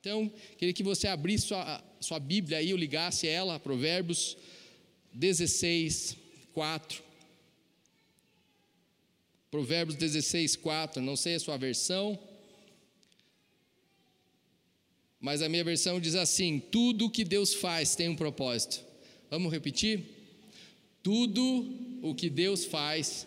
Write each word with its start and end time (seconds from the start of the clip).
Então, 0.00 0.32
queria 0.56 0.72
que 0.72 0.82
você 0.82 1.06
abrisse 1.06 1.48
sua, 1.48 1.84
sua 2.00 2.18
Bíblia 2.18 2.56
aí, 2.56 2.72
ou 2.72 2.78
ligasse 2.78 3.28
ela, 3.28 3.60
Provérbios 3.60 4.34
16, 5.12 6.16
4. 6.54 7.02
Provérbios 9.50 9.98
16, 9.98 10.56
4. 10.56 11.02
Não 11.02 11.16
sei 11.16 11.34
a 11.34 11.40
sua 11.40 11.58
versão, 11.58 12.18
mas 15.20 15.42
a 15.42 15.50
minha 15.50 15.62
versão 15.62 16.00
diz 16.00 16.14
assim: 16.14 16.58
Tudo 16.58 17.10
que 17.10 17.22
Deus 17.22 17.52
faz 17.52 17.94
tem 17.94 18.08
um 18.08 18.16
propósito. 18.16 18.82
Vamos 19.28 19.52
repetir? 19.52 20.02
Tudo 21.02 21.42
o 22.00 22.14
que 22.14 22.30
Deus 22.30 22.64
faz 22.64 23.26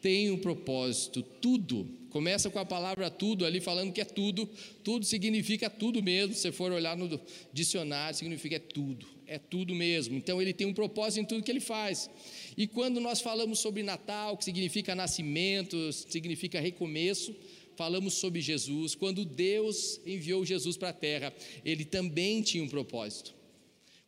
tem 0.00 0.30
um 0.30 0.38
propósito. 0.38 1.22
Tudo 1.22 2.00
Começa 2.10 2.50
com 2.50 2.58
a 2.58 2.64
palavra 2.64 3.08
tudo 3.08 3.46
ali, 3.46 3.60
falando 3.60 3.92
que 3.92 4.00
é 4.00 4.04
tudo. 4.04 4.48
Tudo 4.82 5.06
significa 5.06 5.70
tudo 5.70 6.02
mesmo. 6.02 6.34
Se 6.34 6.40
você 6.40 6.52
for 6.52 6.72
olhar 6.72 6.96
no 6.96 7.20
dicionário, 7.52 8.18
significa 8.18 8.56
é 8.56 8.58
tudo. 8.58 9.06
É 9.26 9.38
tudo 9.38 9.74
mesmo. 9.76 10.16
Então 10.16 10.42
ele 10.42 10.52
tem 10.52 10.66
um 10.66 10.74
propósito 10.74 11.20
em 11.20 11.24
tudo 11.24 11.44
que 11.44 11.50
ele 11.50 11.60
faz. 11.60 12.10
E 12.56 12.66
quando 12.66 13.00
nós 13.00 13.20
falamos 13.20 13.60
sobre 13.60 13.84
Natal, 13.84 14.36
que 14.36 14.44
significa 14.44 14.92
nascimento, 14.92 15.92
significa 15.92 16.60
recomeço, 16.60 17.34
falamos 17.76 18.14
sobre 18.14 18.40
Jesus. 18.40 18.96
Quando 18.96 19.24
Deus 19.24 20.00
enviou 20.04 20.44
Jesus 20.44 20.76
para 20.76 20.88
a 20.88 20.92
terra, 20.92 21.32
ele 21.64 21.84
também 21.84 22.42
tinha 22.42 22.64
um 22.64 22.68
propósito. 22.68 23.39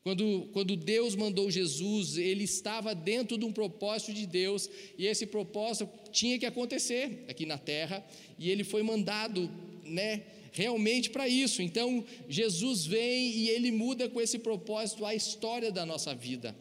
Quando, 0.02 0.48
quando 0.52 0.74
Deus 0.76 1.14
mandou 1.14 1.48
Jesus, 1.48 2.16
ele 2.16 2.42
estava 2.42 2.92
dentro 2.92 3.38
de 3.38 3.44
um 3.44 3.52
propósito 3.52 4.12
de 4.12 4.26
Deus, 4.26 4.68
e 4.98 5.06
esse 5.06 5.26
propósito 5.26 5.88
tinha 6.10 6.38
que 6.38 6.46
acontecer 6.46 7.24
aqui 7.28 7.46
na 7.46 7.56
terra, 7.56 8.04
e 8.36 8.50
ele 8.50 8.64
foi 8.64 8.82
mandado, 8.82 9.48
né, 9.84 10.24
realmente 10.50 11.08
para 11.08 11.28
isso. 11.28 11.62
Então, 11.62 12.04
Jesus 12.28 12.84
vem 12.84 13.30
e 13.30 13.48
ele 13.48 13.70
muda 13.70 14.08
com 14.08 14.20
esse 14.20 14.40
propósito 14.40 15.06
a 15.06 15.14
história 15.14 15.70
da 15.70 15.86
nossa 15.86 16.12
vida. 16.12 16.54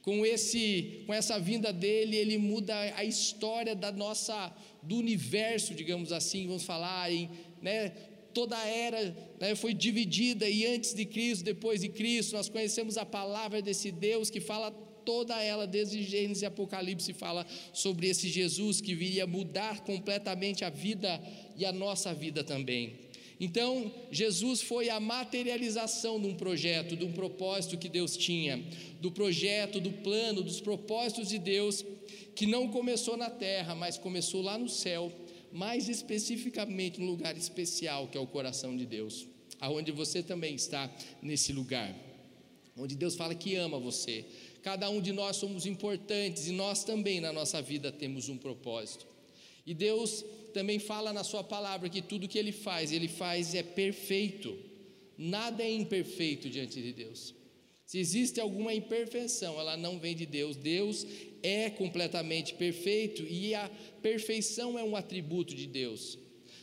Com 0.00 0.24
esse, 0.24 1.02
com 1.06 1.12
essa 1.12 1.38
vinda 1.38 1.70
dele, 1.70 2.16
ele 2.16 2.38
muda 2.38 2.74
a 2.96 3.04
história 3.04 3.74
da 3.74 3.92
nossa 3.92 4.50
do 4.82 4.96
universo, 4.96 5.74
digamos 5.74 6.10
assim, 6.10 6.46
vamos 6.46 6.62
falar 6.62 7.12
em, 7.12 7.28
né, 7.60 7.92
toda 8.38 8.56
a 8.56 8.68
era 8.68 9.16
né, 9.40 9.56
foi 9.56 9.74
dividida, 9.74 10.48
e 10.48 10.64
antes 10.64 10.94
de 10.94 11.04
Cristo, 11.04 11.42
depois 11.42 11.80
de 11.80 11.88
Cristo, 11.88 12.36
nós 12.36 12.48
conhecemos 12.48 12.96
a 12.96 13.04
palavra 13.04 13.60
desse 13.60 13.90
Deus 13.90 14.30
que 14.30 14.38
fala 14.38 14.70
toda 15.04 15.42
ela, 15.42 15.66
desde 15.66 16.04
Gênesis 16.04 16.44
e 16.44 16.46
Apocalipse, 16.46 17.12
fala 17.12 17.44
sobre 17.72 18.06
esse 18.06 18.28
Jesus 18.28 18.80
que 18.80 18.94
viria 18.94 19.26
mudar 19.26 19.80
completamente 19.80 20.64
a 20.64 20.70
vida 20.70 21.20
e 21.56 21.66
a 21.66 21.72
nossa 21.72 22.14
vida 22.14 22.44
também. 22.44 23.08
Então, 23.40 23.92
Jesus 24.12 24.62
foi 24.62 24.88
a 24.88 25.00
materialização 25.00 26.20
de 26.20 26.28
um 26.28 26.36
projeto, 26.36 26.96
de 26.96 27.04
um 27.04 27.10
propósito 27.10 27.76
que 27.76 27.88
Deus 27.88 28.16
tinha, 28.16 28.62
do 29.00 29.10
projeto, 29.10 29.80
do 29.80 29.90
plano, 29.90 30.44
dos 30.44 30.60
propósitos 30.60 31.28
de 31.28 31.40
Deus, 31.40 31.84
que 32.36 32.46
não 32.46 32.68
começou 32.68 33.16
na 33.16 33.30
terra, 33.30 33.74
mas 33.74 33.98
começou 33.98 34.42
lá 34.42 34.56
no 34.56 34.68
céu 34.68 35.12
mais 35.52 35.88
especificamente 35.88 37.00
no 37.00 37.06
lugar 37.06 37.36
especial 37.36 38.08
que 38.08 38.16
é 38.16 38.20
o 38.20 38.26
coração 38.26 38.76
de 38.76 38.86
Deus, 38.86 39.26
aonde 39.60 39.90
você 39.92 40.22
também 40.22 40.54
está 40.54 40.90
nesse 41.22 41.52
lugar, 41.52 41.94
onde 42.76 42.94
Deus 42.94 43.16
fala 43.16 43.34
que 43.34 43.54
ama 43.56 43.78
você. 43.78 44.24
Cada 44.62 44.88
um 44.90 45.00
de 45.00 45.12
nós 45.12 45.36
somos 45.36 45.66
importantes 45.66 46.46
e 46.46 46.52
nós 46.52 46.84
também 46.84 47.20
na 47.20 47.32
nossa 47.32 47.62
vida 47.62 47.90
temos 47.90 48.28
um 48.28 48.36
propósito. 48.36 49.06
E 49.66 49.74
Deus 49.74 50.24
também 50.52 50.78
fala 50.78 51.12
na 51.12 51.22
sua 51.22 51.44
palavra 51.44 51.88
que 51.88 52.00
tudo 52.00 52.28
que 52.28 52.38
ele 52.38 52.52
faz, 52.52 52.90
ele 52.90 53.08
faz 53.08 53.54
é 53.54 53.62
perfeito. 53.62 54.56
Nada 55.16 55.62
é 55.62 55.72
imperfeito 55.72 56.48
diante 56.48 56.80
de 56.80 56.92
Deus. 56.92 57.34
Se 57.88 57.98
existe 57.98 58.38
alguma 58.38 58.74
imperfeição, 58.74 59.58
ela 59.58 59.74
não 59.74 59.98
vem 59.98 60.14
de 60.14 60.26
Deus. 60.26 60.58
Deus 60.58 61.06
é 61.42 61.70
completamente 61.70 62.52
perfeito 62.52 63.22
e 63.22 63.54
a 63.54 63.66
perfeição 64.02 64.78
é 64.78 64.84
um 64.84 64.94
atributo 64.94 65.54
de 65.54 65.66
Deus. 65.66 66.18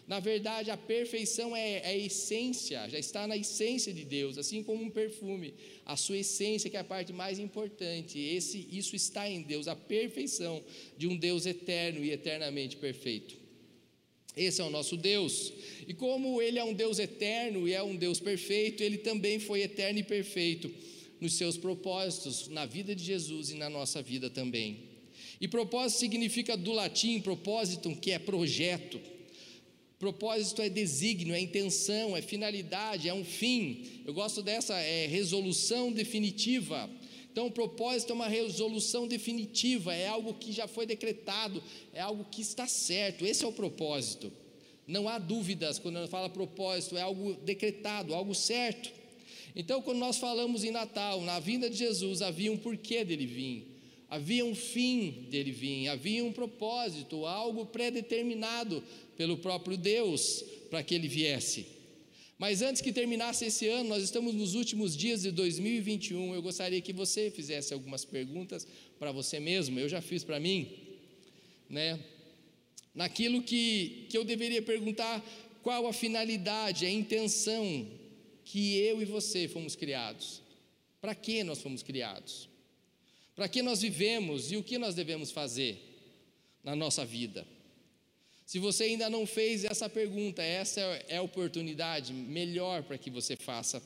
Na 0.08 0.20
verdade, 0.20 0.70
a 0.70 0.78
perfeição 0.78 1.56
é, 1.56 1.78
é, 1.78 1.88
a 1.88 1.98
essência, 1.98 2.88
já 2.88 3.00
está 3.00 3.26
na 3.26 3.36
essência 3.36 3.92
de 3.92 4.06
Deus, 4.06 4.38
assim 4.38 4.62
como 4.62 4.84
um 4.84 4.90
perfume. 4.92 5.56
A 5.84 5.98
sua 5.98 6.20
essência, 6.20 6.70
que 6.70 6.78
é 6.78 6.82
a 6.82 6.84
parte 6.84 7.12
mais 7.12 7.40
importante, 7.40 8.20
esse, 8.20 8.68
isso 8.72 8.96
está 8.96 9.28
em 9.28 9.42
Deus, 9.42 9.68
a 9.68 9.76
perfeição 9.76 10.64
de 10.96 11.08
um 11.08 11.18
Deus 11.18 11.48
eterno 11.48 12.06
e 12.06 12.12
eternamente 12.12 12.78
perfeito. 12.78 13.36
Esse 14.38 14.62
é 14.62 14.64
o 14.64 14.70
nosso 14.70 14.96
Deus. 14.96 15.52
E 15.88 15.94
como 15.96 16.40
Ele 16.40 16.60
é 16.60 16.64
um 16.64 16.74
Deus 16.74 17.00
eterno 17.00 17.68
e 17.68 17.74
é 17.74 17.82
um 17.82 17.96
Deus 17.96 18.20
perfeito, 18.20 18.84
Ele 18.84 19.00
também 19.00 19.40
foi 19.40 19.62
eterno 19.62 19.98
e 19.98 20.04
perfeito 20.04 20.70
nos 21.26 21.34
seus 21.34 21.58
propósitos, 21.58 22.48
na 22.48 22.66
vida 22.66 22.96
de 22.96 23.04
Jesus 23.04 23.50
e 23.50 23.56
na 23.56 23.70
nossa 23.70 24.02
vida 24.02 24.30
também. 24.30 24.78
E 25.42 25.48
propósito 25.48 26.00
significa 26.00 26.56
do 26.56 26.72
latim 26.72 27.20
propósito, 27.20 27.94
que 27.96 28.12
é 28.12 28.20
projeto. 28.20 29.02
Propósito 29.98 30.62
é 30.62 30.70
desígnio, 30.70 31.34
é 31.34 31.40
intenção, 31.40 32.16
é 32.16 32.22
finalidade, 32.22 33.10
é 33.10 33.14
um 33.14 33.26
fim. 33.26 34.04
Eu 34.06 34.14
gosto 34.14 34.44
dessa, 34.44 34.76
é 34.76 35.08
resolução 35.08 35.92
definitiva. 35.92 36.90
Então, 37.32 37.48
o 37.48 37.52
propósito 37.52 38.12
é 38.12 38.14
uma 38.14 38.28
resolução 38.28 39.08
definitiva, 39.08 39.94
é 39.94 40.08
algo 40.08 40.36
que 40.36 40.54
já 40.54 40.68
foi 40.68 40.86
decretado, 40.86 41.62
é 41.92 42.00
algo 42.00 42.26
que 42.26 42.42
está 42.42 42.68
certo. 42.68 43.26
Esse 43.26 43.44
é 43.44 43.48
o 43.48 43.52
propósito. 43.52 44.32
Não 44.88 45.10
há 45.10 45.18
dúvidas 45.18 45.80
quando 45.80 45.98
eu 45.98 46.08
falo 46.08 46.30
propósito, 46.30 46.96
é 46.96 47.02
algo 47.02 47.34
decretado, 47.34 48.14
algo 48.14 48.36
certo. 48.36 49.05
Então, 49.56 49.82
quando 49.82 50.00
nós 50.00 50.18
falamos 50.18 50.64
em 50.64 50.72
Natal, 50.72 51.22
na 51.22 51.40
vinda 51.40 51.70
de 51.70 51.78
Jesus, 51.78 52.22
havia 52.22 52.52
um 52.52 52.58
porquê 52.58 53.06
dele 53.06 53.26
vir, 53.26 53.68
havia 54.10 54.44
um 54.44 54.54
fim 54.54 55.28
dele 55.30 55.52
vir, 55.52 55.88
havia 55.88 56.26
um 56.26 56.32
propósito, 56.32 57.26
algo 57.26 57.66
pré-determinado 57.66 58.84
pelo 59.16 59.38
próprio 59.38 59.78
Deus 59.78 60.44
para 60.70 60.84
que 60.84 60.94
ele 60.94 61.08
viesse. 61.08 61.68
Mas 62.38 62.62
antes 62.62 62.82
que 62.82 62.92
terminasse 62.92 63.46
esse 63.46 63.66
ano, 63.70 63.88
nós 63.88 64.04
estamos 64.04 64.34
nos 64.34 64.56
últimos 64.56 64.96
dias 64.96 65.22
de 65.22 65.32
2021. 65.32 66.36
Eu 66.36 66.42
gostaria 66.42 66.82
que 66.82 66.92
você 66.92 67.32
fizesse 67.32 67.74
algumas 67.74 68.04
perguntas 68.04 68.68
para 69.00 69.10
você 69.14 69.40
mesmo. 69.40 69.80
Eu 69.80 69.88
já 69.88 70.02
fiz 70.02 70.22
para 70.22 70.38
mim, 70.38 70.68
né? 71.70 71.98
Naquilo 72.94 73.42
que, 73.42 74.06
que 74.10 74.18
eu 74.18 74.26
deveria 74.26 74.62
perguntar, 74.62 75.24
qual 75.64 75.88
a 75.88 75.94
finalidade, 75.94 76.86
a 76.86 76.92
intenção 76.92 77.88
que 78.46 78.78
eu 78.78 79.02
e 79.02 79.06
você 79.06 79.48
fomos 79.48 79.76
criados. 79.76 80.42
Para 81.02 81.14
que 81.14 81.44
nós 81.44 81.62
fomos 81.62 81.84
criados? 81.84 82.48
Para 83.36 83.50
que 83.50 83.62
nós 83.62 83.82
vivemos 83.82 84.52
e 84.52 84.56
o 84.56 84.64
que 84.64 84.78
nós 84.78 84.96
devemos 84.96 85.32
fazer 85.32 85.78
na 86.64 86.76
nossa 86.76 87.04
vida? 87.04 87.46
Se 88.46 88.60
você 88.60 88.86
ainda 88.86 89.10
não 89.10 89.26
fez 89.26 89.66
essa 89.66 89.90
pergunta, 89.90 90.42
essa 90.42 90.80
é 91.08 91.18
a 91.18 91.22
oportunidade 91.22 92.14
melhor 92.14 92.84
para 92.84 92.98
que 92.98 93.10
você 93.10 93.36
faça. 93.36 93.82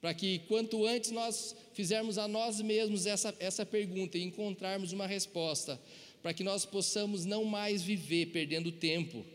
Para 0.00 0.14
que 0.14 0.38
quanto 0.46 0.86
antes 0.86 1.10
nós 1.10 1.56
fizermos 1.74 2.16
a 2.16 2.28
nós 2.28 2.60
mesmos 2.60 3.06
essa, 3.06 3.34
essa 3.40 3.66
pergunta 3.66 4.16
e 4.16 4.22
encontrarmos 4.22 4.92
uma 4.92 5.06
resposta, 5.08 5.78
para 6.22 6.32
que 6.32 6.44
nós 6.44 6.64
possamos 6.64 7.24
não 7.24 7.44
mais 7.44 7.82
viver 7.82 8.26
perdendo 8.26 8.70
tempo 8.70 9.26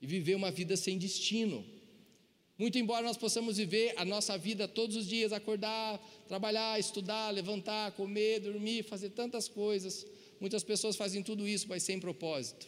e 0.00 0.06
viver 0.06 0.34
uma 0.34 0.50
vida 0.50 0.76
sem 0.76 0.98
destino. 0.98 1.64
Muito 2.60 2.76
embora 2.76 3.06
nós 3.06 3.16
possamos 3.16 3.56
viver 3.56 3.94
a 3.96 4.04
nossa 4.04 4.36
vida 4.36 4.68
todos 4.68 4.94
os 4.94 5.08
dias, 5.08 5.32
acordar, 5.32 5.98
trabalhar, 6.28 6.78
estudar, 6.78 7.30
levantar, 7.30 7.92
comer, 7.92 8.40
dormir, 8.40 8.82
fazer 8.82 9.08
tantas 9.08 9.48
coisas, 9.48 10.06
muitas 10.38 10.62
pessoas 10.62 10.94
fazem 10.94 11.22
tudo 11.22 11.48
isso, 11.48 11.64
mas 11.70 11.82
sem 11.82 11.98
propósito. 11.98 12.66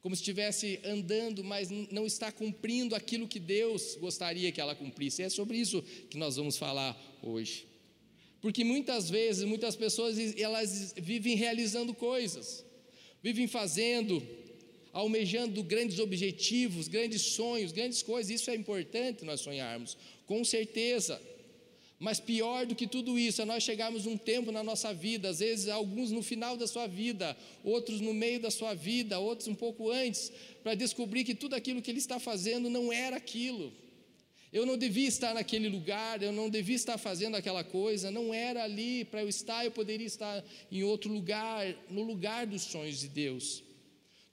Como 0.00 0.16
se 0.16 0.22
estivesse 0.22 0.80
andando, 0.82 1.44
mas 1.44 1.68
não 1.68 2.06
está 2.06 2.32
cumprindo 2.32 2.94
aquilo 2.94 3.28
que 3.28 3.38
Deus 3.38 3.96
gostaria 3.96 4.50
que 4.50 4.62
ela 4.62 4.74
cumprisse. 4.74 5.22
É 5.22 5.28
sobre 5.28 5.58
isso 5.58 5.82
que 6.08 6.16
nós 6.16 6.36
vamos 6.36 6.56
falar 6.56 6.98
hoje. 7.22 7.66
Porque 8.40 8.64
muitas 8.64 9.10
vezes, 9.10 9.44
muitas 9.44 9.76
pessoas, 9.76 10.16
elas 10.38 10.94
vivem 10.96 11.36
realizando 11.36 11.92
coisas, 11.92 12.64
vivem 13.22 13.46
fazendo, 13.46 14.26
almejando 14.94 15.60
grandes 15.64 15.98
objetivos, 15.98 16.86
grandes 16.86 17.20
sonhos, 17.20 17.72
grandes 17.72 18.00
coisas. 18.00 18.30
Isso 18.30 18.48
é 18.48 18.54
importante 18.54 19.24
nós 19.24 19.40
sonharmos, 19.40 19.96
com 20.24 20.42
certeza. 20.44 21.20
Mas 21.98 22.20
pior 22.20 22.64
do 22.64 22.74
que 22.76 22.86
tudo 22.86 23.18
isso 23.18 23.42
é 23.42 23.44
nós 23.44 23.62
chegarmos 23.62 24.06
um 24.06 24.16
tempo 24.16 24.52
na 24.52 24.62
nossa 24.62 24.94
vida, 24.94 25.30
às 25.30 25.40
vezes 25.40 25.68
alguns 25.68 26.12
no 26.12 26.22
final 26.22 26.56
da 26.56 26.66
sua 26.66 26.86
vida, 26.86 27.36
outros 27.64 28.00
no 28.00 28.14
meio 28.14 28.38
da 28.38 28.50
sua 28.50 28.72
vida, 28.72 29.18
outros 29.18 29.48
um 29.48 29.54
pouco 29.54 29.90
antes, 29.90 30.30
para 30.62 30.74
descobrir 30.74 31.24
que 31.24 31.34
tudo 31.34 31.54
aquilo 31.54 31.82
que 31.82 31.90
ele 31.90 31.98
está 31.98 32.20
fazendo 32.20 32.70
não 32.70 32.92
era 32.92 33.16
aquilo. 33.16 33.72
Eu 34.52 34.64
não 34.64 34.78
devia 34.78 35.08
estar 35.08 35.34
naquele 35.34 35.68
lugar, 35.68 36.22
eu 36.22 36.30
não 36.30 36.48
devia 36.48 36.76
estar 36.76 36.98
fazendo 36.98 37.36
aquela 37.36 37.64
coisa, 37.64 38.12
não 38.12 38.32
era 38.32 38.62
ali 38.62 39.04
para 39.04 39.22
eu 39.22 39.28
estar, 39.28 39.64
eu 39.64 39.72
poderia 39.72 40.06
estar 40.06 40.44
em 40.70 40.84
outro 40.84 41.12
lugar, 41.12 41.74
no 41.90 42.04
lugar 42.04 42.46
dos 42.46 42.62
sonhos 42.62 43.00
de 43.00 43.08
Deus 43.08 43.64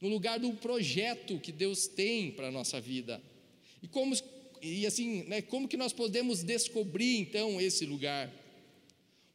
no 0.02 0.10
lugar 0.10 0.40
do 0.40 0.52
projeto 0.54 1.40
que 1.40 1.52
Deus 1.52 1.88
tem 1.88 2.32
para 2.32 2.48
a 2.48 2.52
nossa 2.52 2.82
vida. 2.82 3.22
E 3.82 3.88
como 3.88 4.16
e 4.62 4.86
assim, 4.86 5.24
né, 5.24 5.42
como 5.42 5.68
que 5.68 5.78
nós 5.78 5.94
podemos 5.94 6.44
descobrir 6.44 7.18
então 7.18 7.62
esse 7.62 7.86
lugar? 7.86 8.32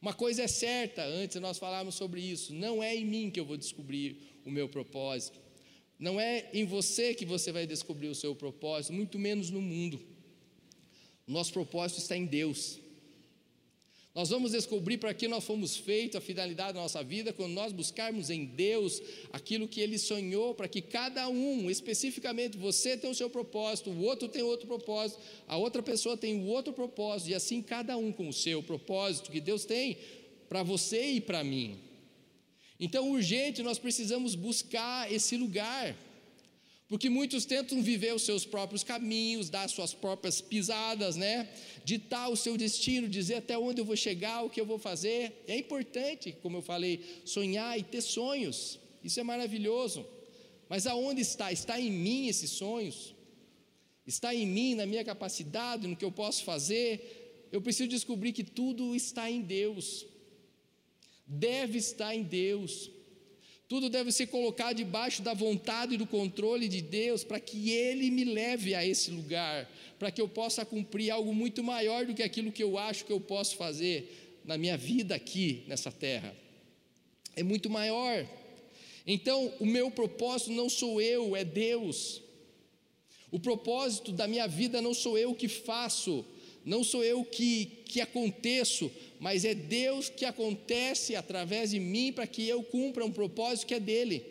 Uma 0.01 0.13
coisa 0.13 0.43
é 0.43 0.47
certa, 0.47 1.03
antes 1.03 1.39
nós 1.41 1.57
falávamos 1.57 1.95
sobre 1.95 2.21
isso, 2.21 2.53
não 2.53 2.83
é 2.83 2.95
em 2.95 3.05
mim 3.05 3.31
que 3.31 3.39
eu 3.39 3.45
vou 3.45 3.57
descobrir 3.57 4.41
o 4.45 4.51
meu 4.51 4.69
propósito. 4.69 5.39
Não 5.99 6.19
é 6.19 6.49
em 6.53 6.63
você 6.63 7.13
que 7.13 7.25
você 7.25 7.51
vai 7.51 7.65
descobrir 7.65 8.07
o 8.07 8.15
seu 8.15 8.35
propósito, 8.35 8.93
muito 8.93 9.17
menos 9.17 9.49
no 9.49 9.61
mundo. 9.61 9.99
Nosso 11.25 11.51
propósito 11.51 11.99
está 11.99 12.15
em 12.15 12.25
Deus. 12.25 12.79
Nós 14.17 14.29
vamos 14.29 14.53
descobrir 14.53 14.97
para 14.97 15.13
que 15.13 15.27
nós 15.27 15.43
fomos 15.43 15.77
feitos, 15.77 16.15
a 16.15 16.19
finalidade 16.19 16.73
da 16.73 16.81
nossa 16.81 17.03
vida, 17.03 17.31
quando 17.31 17.51
nós 17.51 17.71
buscarmos 17.71 18.31
em 18.31 18.45
Deus 18.45 18.99
aquilo 19.31 19.67
que 19.67 19.79
Ele 19.79 19.99
sonhou, 19.99 20.55
para 20.55 20.67
que 20.67 20.81
cada 20.81 21.29
um, 21.29 21.69
especificamente 21.69 22.57
você 22.57 22.97
tem 22.97 23.11
o 23.11 23.13
seu 23.13 23.29
propósito, 23.29 23.91
o 23.91 24.01
outro 24.01 24.27
tem 24.27 24.41
outro 24.41 24.65
propósito, 24.65 25.21
a 25.47 25.55
outra 25.55 25.83
pessoa 25.83 26.17
tem 26.17 26.33
o 26.33 26.47
outro 26.47 26.73
propósito, 26.73 27.29
e 27.29 27.35
assim 27.35 27.61
cada 27.61 27.95
um 27.95 28.11
com 28.11 28.27
o 28.27 28.33
seu 28.33 28.63
propósito 28.63 29.29
que 29.29 29.39
Deus 29.39 29.65
tem 29.65 29.99
para 30.49 30.63
você 30.63 31.11
e 31.11 31.21
para 31.21 31.43
mim. 31.43 31.77
Então, 32.79 33.11
urgente, 33.11 33.61
nós 33.61 33.77
precisamos 33.77 34.33
buscar 34.33 35.13
esse 35.13 35.37
lugar. 35.37 35.95
Porque 36.87 37.09
muitos 37.09 37.45
tentam 37.45 37.81
viver 37.81 38.15
os 38.15 38.21
seus 38.21 38.45
próprios 38.45 38.81
caminhos, 38.81 39.49
dar 39.49 39.67
suas 39.67 39.93
próprias 39.93 40.39
pisadas, 40.39 41.17
né? 41.17 41.49
Ditar 41.83 42.29
o 42.29 42.37
seu 42.37 42.55
destino, 42.55 43.09
dizer 43.09 43.35
até 43.35 43.57
onde 43.57 43.81
eu 43.81 43.85
vou 43.85 43.97
chegar, 43.97 44.43
o 44.43 44.49
que 44.49 44.61
eu 44.61 44.65
vou 44.65 44.79
fazer. 44.79 45.43
É 45.47 45.57
importante, 45.57 46.31
como 46.41 46.57
eu 46.57 46.61
falei, 46.61 47.21
sonhar 47.25 47.77
e 47.77 47.83
ter 47.83 48.01
sonhos. 48.01 48.79
Isso 49.03 49.19
é 49.19 49.23
maravilhoso. 49.23 50.05
Mas 50.69 50.87
aonde 50.87 51.21
está? 51.21 51.51
Está 51.51 51.79
em 51.79 51.91
mim 51.91 52.27
esses 52.27 52.51
sonhos? 52.51 53.13
Está 54.05 54.33
em 54.33 54.47
mim, 54.47 54.73
na 54.73 54.85
minha 54.85 55.03
capacidade, 55.03 55.87
no 55.87 55.95
que 55.95 56.05
eu 56.05 56.11
posso 56.11 56.45
fazer? 56.45 57.47
Eu 57.51 57.61
preciso 57.61 57.89
descobrir 57.89 58.31
que 58.31 58.45
tudo 58.45 58.95
está 58.95 59.29
em 59.29 59.41
Deus. 59.41 60.05
Deve 61.25 61.77
estar 61.77 62.15
em 62.15 62.23
Deus. 62.23 62.89
Tudo 63.67 63.89
deve 63.89 64.13
ser 64.13 64.27
colocado 64.27 64.77
debaixo 64.77 65.21
da 65.21 65.33
vontade 65.33 65.95
e 65.95 65.97
do 65.97 66.07
controle 66.07 66.69
de 66.69 66.81
Deus, 66.81 67.23
para 67.23 67.39
que 67.39 67.71
Ele 67.71 68.09
me 68.09 68.23
leve 68.23 68.73
a 68.73 68.85
esse 68.85 69.11
lugar, 69.11 69.69
para 69.99 70.09
que 70.09 70.21
eu 70.21 70.29
possa 70.29 70.65
cumprir 70.65 71.11
algo 71.11 71.33
muito 71.33 71.61
maior 71.61 72.05
do 72.05 72.13
que 72.13 72.23
aquilo 72.23 72.51
que 72.51 72.63
eu 72.63 72.77
acho 72.77 73.03
que 73.03 73.11
eu 73.11 73.19
posso 73.19 73.57
fazer 73.57 74.39
na 74.45 74.57
minha 74.57 74.77
vida 74.77 75.13
aqui 75.15 75.63
nessa 75.67 75.91
terra. 75.91 76.33
É 77.35 77.43
muito 77.43 77.69
maior. 77.69 78.25
Então, 79.05 79.53
o 79.59 79.65
meu 79.65 79.91
propósito 79.91 80.51
não 80.51 80.69
sou 80.69 81.01
eu, 81.01 81.35
é 81.35 81.43
Deus. 81.43 82.21
O 83.29 83.39
propósito 83.39 84.13
da 84.13 84.27
minha 84.27 84.47
vida 84.47 84.81
não 84.81 84.93
sou 84.93 85.17
eu 85.17 85.35
que 85.35 85.49
faço, 85.49 86.25
não 86.67 86.83
sou 86.83 87.01
eu 87.01 87.23
que, 87.23 87.65
que 87.85 88.01
aconteço, 88.01 88.91
mas 89.21 89.45
é 89.45 89.55
Deus 89.55 90.09
que 90.09 90.25
acontece 90.25 91.15
através 91.15 91.71
de 91.71 91.79
mim 91.79 92.11
para 92.11 92.27
que 92.27 92.45
eu 92.45 92.61
cumpra 92.61 93.05
um 93.05 93.11
propósito 93.11 93.67
que 93.67 93.73
é 93.73 93.79
dele. 93.79 94.21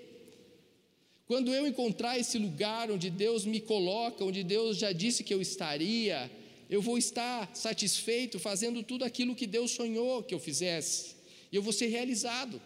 Quando 1.26 1.52
eu 1.52 1.66
encontrar 1.66 2.18
esse 2.18 2.36
lugar 2.36 2.90
onde 2.90 3.08
Deus 3.08 3.46
me 3.46 3.58
coloca, 3.58 4.22
onde 4.22 4.44
Deus 4.44 4.76
já 4.76 4.92
disse 4.92 5.24
que 5.24 5.32
eu 5.32 5.40
estaria, 5.40 6.30
eu 6.68 6.82
vou 6.82 6.98
estar 6.98 7.50
satisfeito 7.56 8.38
fazendo 8.38 8.82
tudo 8.82 9.06
aquilo 9.06 9.34
que 9.34 9.46
Deus 9.46 9.70
sonhou 9.70 10.22
que 10.22 10.34
eu 10.34 10.38
fizesse, 10.38 11.16
e 11.50 11.56
eu 11.56 11.62
vou 11.62 11.72
ser 11.72 11.86
realizado. 11.86 12.60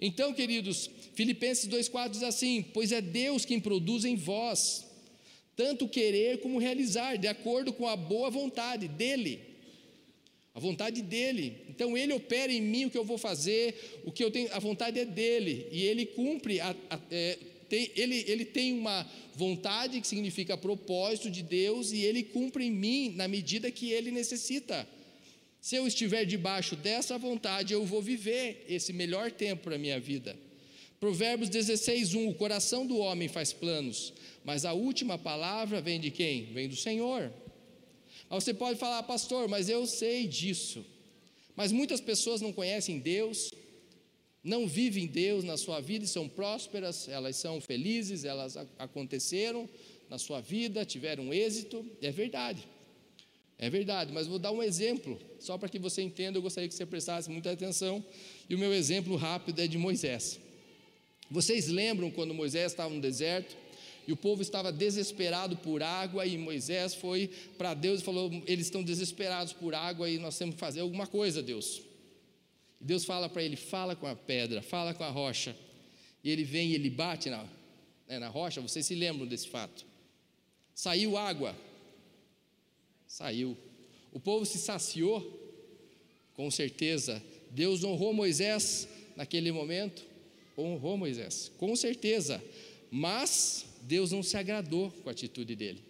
Então, 0.00 0.32
queridos, 0.32 0.88
Filipenses 1.12 1.68
2,4 1.68 2.08
diz 2.08 2.22
assim: 2.22 2.64
Pois 2.72 2.90
é 2.90 3.02
Deus 3.02 3.44
quem 3.44 3.60
produz 3.60 4.06
em 4.06 4.16
vós, 4.16 4.87
tanto 5.58 5.88
querer 5.88 6.38
como 6.38 6.58
realizar, 6.58 7.16
de 7.18 7.26
acordo 7.26 7.72
com 7.72 7.86
a 7.86 7.96
boa 7.96 8.30
vontade 8.30 8.86
dEle 8.86 9.48
a 10.58 10.60
vontade 10.60 11.02
dele. 11.02 11.56
Então 11.68 11.96
ele 11.96 12.12
opera 12.12 12.52
em 12.52 12.60
mim 12.60 12.86
o 12.86 12.90
que 12.90 12.98
eu 12.98 13.04
vou 13.04 13.16
fazer, 13.16 14.00
o 14.04 14.10
que 14.10 14.24
eu 14.24 14.30
tenho, 14.30 14.52
a 14.52 14.58
vontade 14.58 14.98
é 14.98 15.04
dele 15.04 15.68
e 15.70 15.82
ele 15.82 16.04
cumpre. 16.04 16.58
A, 16.58 16.74
a, 16.90 16.98
é, 17.12 17.38
tem, 17.68 17.92
ele, 17.94 18.24
ele 18.26 18.44
tem 18.44 18.72
uma 18.72 19.08
vontade 19.36 20.00
que 20.00 20.06
significa 20.08 20.56
propósito 20.56 21.30
de 21.30 21.44
Deus 21.44 21.92
e 21.92 22.02
ele 22.02 22.24
cumpre 22.24 22.64
em 22.64 22.72
mim 22.72 23.12
na 23.14 23.28
medida 23.28 23.70
que 23.70 23.92
ele 23.92 24.10
necessita. 24.10 24.84
Se 25.60 25.76
eu 25.76 25.86
estiver 25.86 26.24
debaixo 26.24 26.74
dessa 26.74 27.16
vontade, 27.16 27.72
eu 27.72 27.84
vou 27.84 28.02
viver 28.02 28.64
esse 28.68 28.92
melhor 28.92 29.30
tempo 29.30 29.62
para 29.62 29.76
a 29.76 29.78
minha 29.78 30.00
vida. 30.00 30.36
Provérbios 31.00 31.48
16, 31.48 32.14
1: 32.14 32.28
O 32.28 32.34
coração 32.34 32.86
do 32.86 32.98
homem 32.98 33.28
faz 33.28 33.52
planos, 33.52 34.12
mas 34.44 34.64
a 34.64 34.72
última 34.72 35.16
palavra 35.16 35.80
vem 35.80 36.00
de 36.00 36.10
quem? 36.10 36.46
Vem 36.52 36.68
do 36.68 36.76
Senhor. 36.76 37.32
Aí 38.30 38.40
você 38.40 38.52
pode 38.52 38.78
falar, 38.78 39.02
pastor, 39.04 39.48
mas 39.48 39.68
eu 39.68 39.86
sei 39.86 40.26
disso. 40.26 40.84
Mas 41.56 41.72
muitas 41.72 42.00
pessoas 42.00 42.40
não 42.40 42.52
conhecem 42.52 42.98
Deus, 42.98 43.50
não 44.44 44.66
vivem 44.66 45.06
Deus 45.06 45.44
na 45.44 45.56
sua 45.56 45.80
vida 45.80 46.04
e 46.04 46.08
são 46.08 46.28
prósperas, 46.28 47.08
elas 47.08 47.36
são 47.36 47.60
felizes, 47.60 48.24
elas 48.24 48.56
aconteceram 48.78 49.68
na 50.08 50.18
sua 50.18 50.40
vida, 50.40 50.84
tiveram 50.84 51.32
êxito, 51.32 51.84
é 52.00 52.10
verdade. 52.10 52.66
É 53.60 53.68
verdade, 53.68 54.12
mas 54.12 54.28
vou 54.28 54.38
dar 54.38 54.52
um 54.52 54.62
exemplo, 54.62 55.18
só 55.40 55.58
para 55.58 55.68
que 55.68 55.80
você 55.80 56.00
entenda, 56.00 56.38
eu 56.38 56.42
gostaria 56.42 56.68
que 56.68 56.74
você 56.74 56.86
prestasse 56.86 57.28
muita 57.28 57.50
atenção, 57.50 58.04
e 58.48 58.54
o 58.54 58.58
meu 58.58 58.72
exemplo 58.72 59.16
rápido 59.16 59.60
é 59.60 59.66
de 59.66 59.76
Moisés. 59.76 60.38
Vocês 61.30 61.68
lembram 61.68 62.10
quando 62.10 62.32
Moisés 62.32 62.72
estava 62.72 62.92
no 62.92 63.00
deserto? 63.00 63.56
E 64.06 64.12
o 64.12 64.16
povo 64.16 64.40
estava 64.40 64.72
desesperado 64.72 65.54
por 65.58 65.82
água, 65.82 66.24
e 66.24 66.38
Moisés 66.38 66.94
foi 66.94 67.30
para 67.58 67.74
Deus 67.74 68.00
e 68.00 68.04
falou: 68.04 68.30
Eles 68.46 68.66
estão 68.66 68.82
desesperados 68.82 69.52
por 69.52 69.74
água 69.74 70.08
e 70.08 70.18
nós 70.18 70.38
temos 70.38 70.54
que 70.54 70.60
fazer 70.60 70.80
alguma 70.80 71.06
coisa, 71.06 71.42
Deus. 71.42 71.82
E 72.80 72.84
Deus 72.84 73.04
fala 73.04 73.28
para 73.28 73.42
ele: 73.42 73.54
Fala 73.54 73.94
com 73.94 74.06
a 74.06 74.16
pedra, 74.16 74.62
fala 74.62 74.94
com 74.94 75.04
a 75.04 75.10
rocha. 75.10 75.54
E 76.24 76.30
ele 76.30 76.42
vem 76.42 76.70
e 76.70 76.74
ele 76.74 76.88
bate 76.88 77.28
na, 77.28 77.44
né, 78.08 78.18
na 78.18 78.28
rocha. 78.28 78.62
Vocês 78.62 78.86
se 78.86 78.94
lembram 78.94 79.26
desse 79.26 79.48
fato? 79.48 79.84
Saiu 80.74 81.18
água. 81.18 81.54
Saiu. 83.06 83.58
O 84.10 84.18
povo 84.18 84.46
se 84.46 84.56
saciou, 84.56 85.22
com 86.32 86.50
certeza. 86.50 87.22
Deus 87.50 87.84
honrou 87.84 88.14
Moisés 88.14 88.88
naquele 89.16 89.52
momento. 89.52 90.07
Honrou 90.58 90.96
Moisés, 90.96 91.50
com 91.56 91.74
certeza. 91.76 92.42
Mas 92.90 93.64
Deus 93.82 94.12
não 94.12 94.22
se 94.22 94.36
agradou 94.36 94.90
com 94.90 95.08
a 95.08 95.12
atitude 95.12 95.54
dele. 95.54 95.82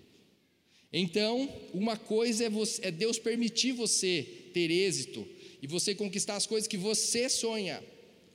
Então, 0.92 1.52
uma 1.72 1.96
coisa 1.96 2.44
é, 2.44 2.50
você, 2.50 2.86
é 2.86 2.90
Deus 2.90 3.18
permitir 3.18 3.72
você 3.72 4.26
ter 4.52 4.70
êxito 4.70 5.26
e 5.60 5.66
você 5.66 5.94
conquistar 5.94 6.36
as 6.36 6.46
coisas 6.46 6.66
que 6.66 6.76
você 6.76 7.28
sonha. 7.28 7.82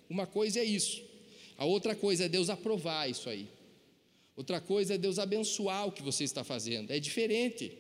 Uma 0.10 0.28
coisa 0.28 0.60
é 0.60 0.64
isso. 0.64 1.02
A 1.58 1.66
outra 1.66 1.96
coisa 1.96 2.26
é 2.26 2.30
Deus 2.30 2.50
aprovar 2.50 3.10
isso 3.10 3.30
aí. 3.30 3.48
Outra 4.36 4.60
coisa 4.60 4.96
é 4.96 4.98
Deus 4.98 5.20
abençoar 5.20 5.88
o 5.88 5.92
que 5.92 6.02
você 6.02 6.24
está 6.24 6.44
fazendo. 6.44 6.92
É 6.92 7.00
diferente. 7.00 7.72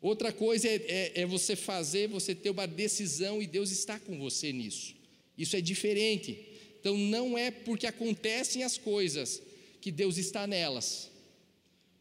Outra 0.00 0.32
coisa 0.32 0.66
é, 0.68 0.74
é, 0.74 1.12
é, 1.20 1.26
você 1.26 1.54
fazer, 1.54 2.08
você 2.08 2.34
ter 2.34 2.50
uma 2.50 2.66
decisão 2.66 3.40
e 3.40 3.46
Deus 3.46 3.70
está 3.70 3.98
com 4.00 4.18
você 4.18 4.52
nisso. 4.52 4.94
Isso 5.38 5.56
é 5.56 5.60
diferente. 5.60 6.51
Então 6.82 6.98
não 6.98 7.38
é 7.38 7.48
porque 7.48 7.86
acontecem 7.86 8.64
as 8.64 8.76
coisas 8.76 9.40
que 9.80 9.92
Deus 9.92 10.18
está 10.18 10.48
nelas. 10.48 11.08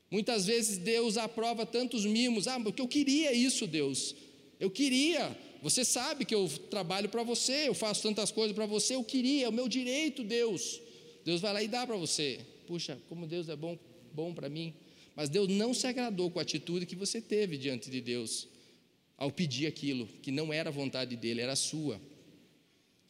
Muitas 0.09 0.47
vezes 0.47 0.79
Deus 0.79 1.17
aprova 1.17 1.67
tantos 1.67 2.03
mimos, 2.03 2.47
ah, 2.47 2.59
porque 2.59 2.81
eu 2.81 2.87
queria 2.87 3.31
isso, 3.31 3.67
Deus. 3.67 4.15
Eu 4.59 4.71
queria. 4.71 5.37
Você 5.61 5.85
sabe 5.85 6.25
que 6.25 6.33
eu 6.33 6.49
trabalho 6.71 7.09
para 7.09 7.21
você, 7.21 7.67
eu 7.67 7.75
faço 7.75 8.01
tantas 8.01 8.31
coisas 8.31 8.55
para 8.55 8.65
você, 8.65 8.95
eu 8.95 9.03
queria, 9.03 9.45
é 9.45 9.49
o 9.49 9.53
meu 9.53 9.69
direito, 9.69 10.23
Deus. 10.23 10.81
Deus 11.23 11.39
vai 11.39 11.53
lá 11.53 11.61
e 11.61 11.67
dá 11.67 11.85
para 11.85 11.95
você. 11.95 12.39
Puxa, 12.65 12.99
como 13.07 13.27
Deus 13.27 13.47
é 13.49 13.55
bom, 13.55 13.77
bom 14.11 14.33
para 14.33 14.49
mim. 14.49 14.73
Mas 15.15 15.29
Deus 15.29 15.47
não 15.47 15.75
se 15.75 15.85
agradou 15.85 16.31
com 16.31 16.39
a 16.39 16.41
atitude 16.41 16.87
que 16.87 16.95
você 16.95 17.21
teve 17.21 17.55
diante 17.55 17.91
de 17.91 18.01
Deus 18.01 18.47
ao 19.15 19.31
pedir 19.31 19.67
aquilo 19.67 20.07
que 20.23 20.31
não 20.31 20.51
era 20.51 20.69
a 20.69 20.73
vontade 20.73 21.15
dele, 21.15 21.41
era 21.41 21.51
a 21.51 21.55
sua. 21.55 22.01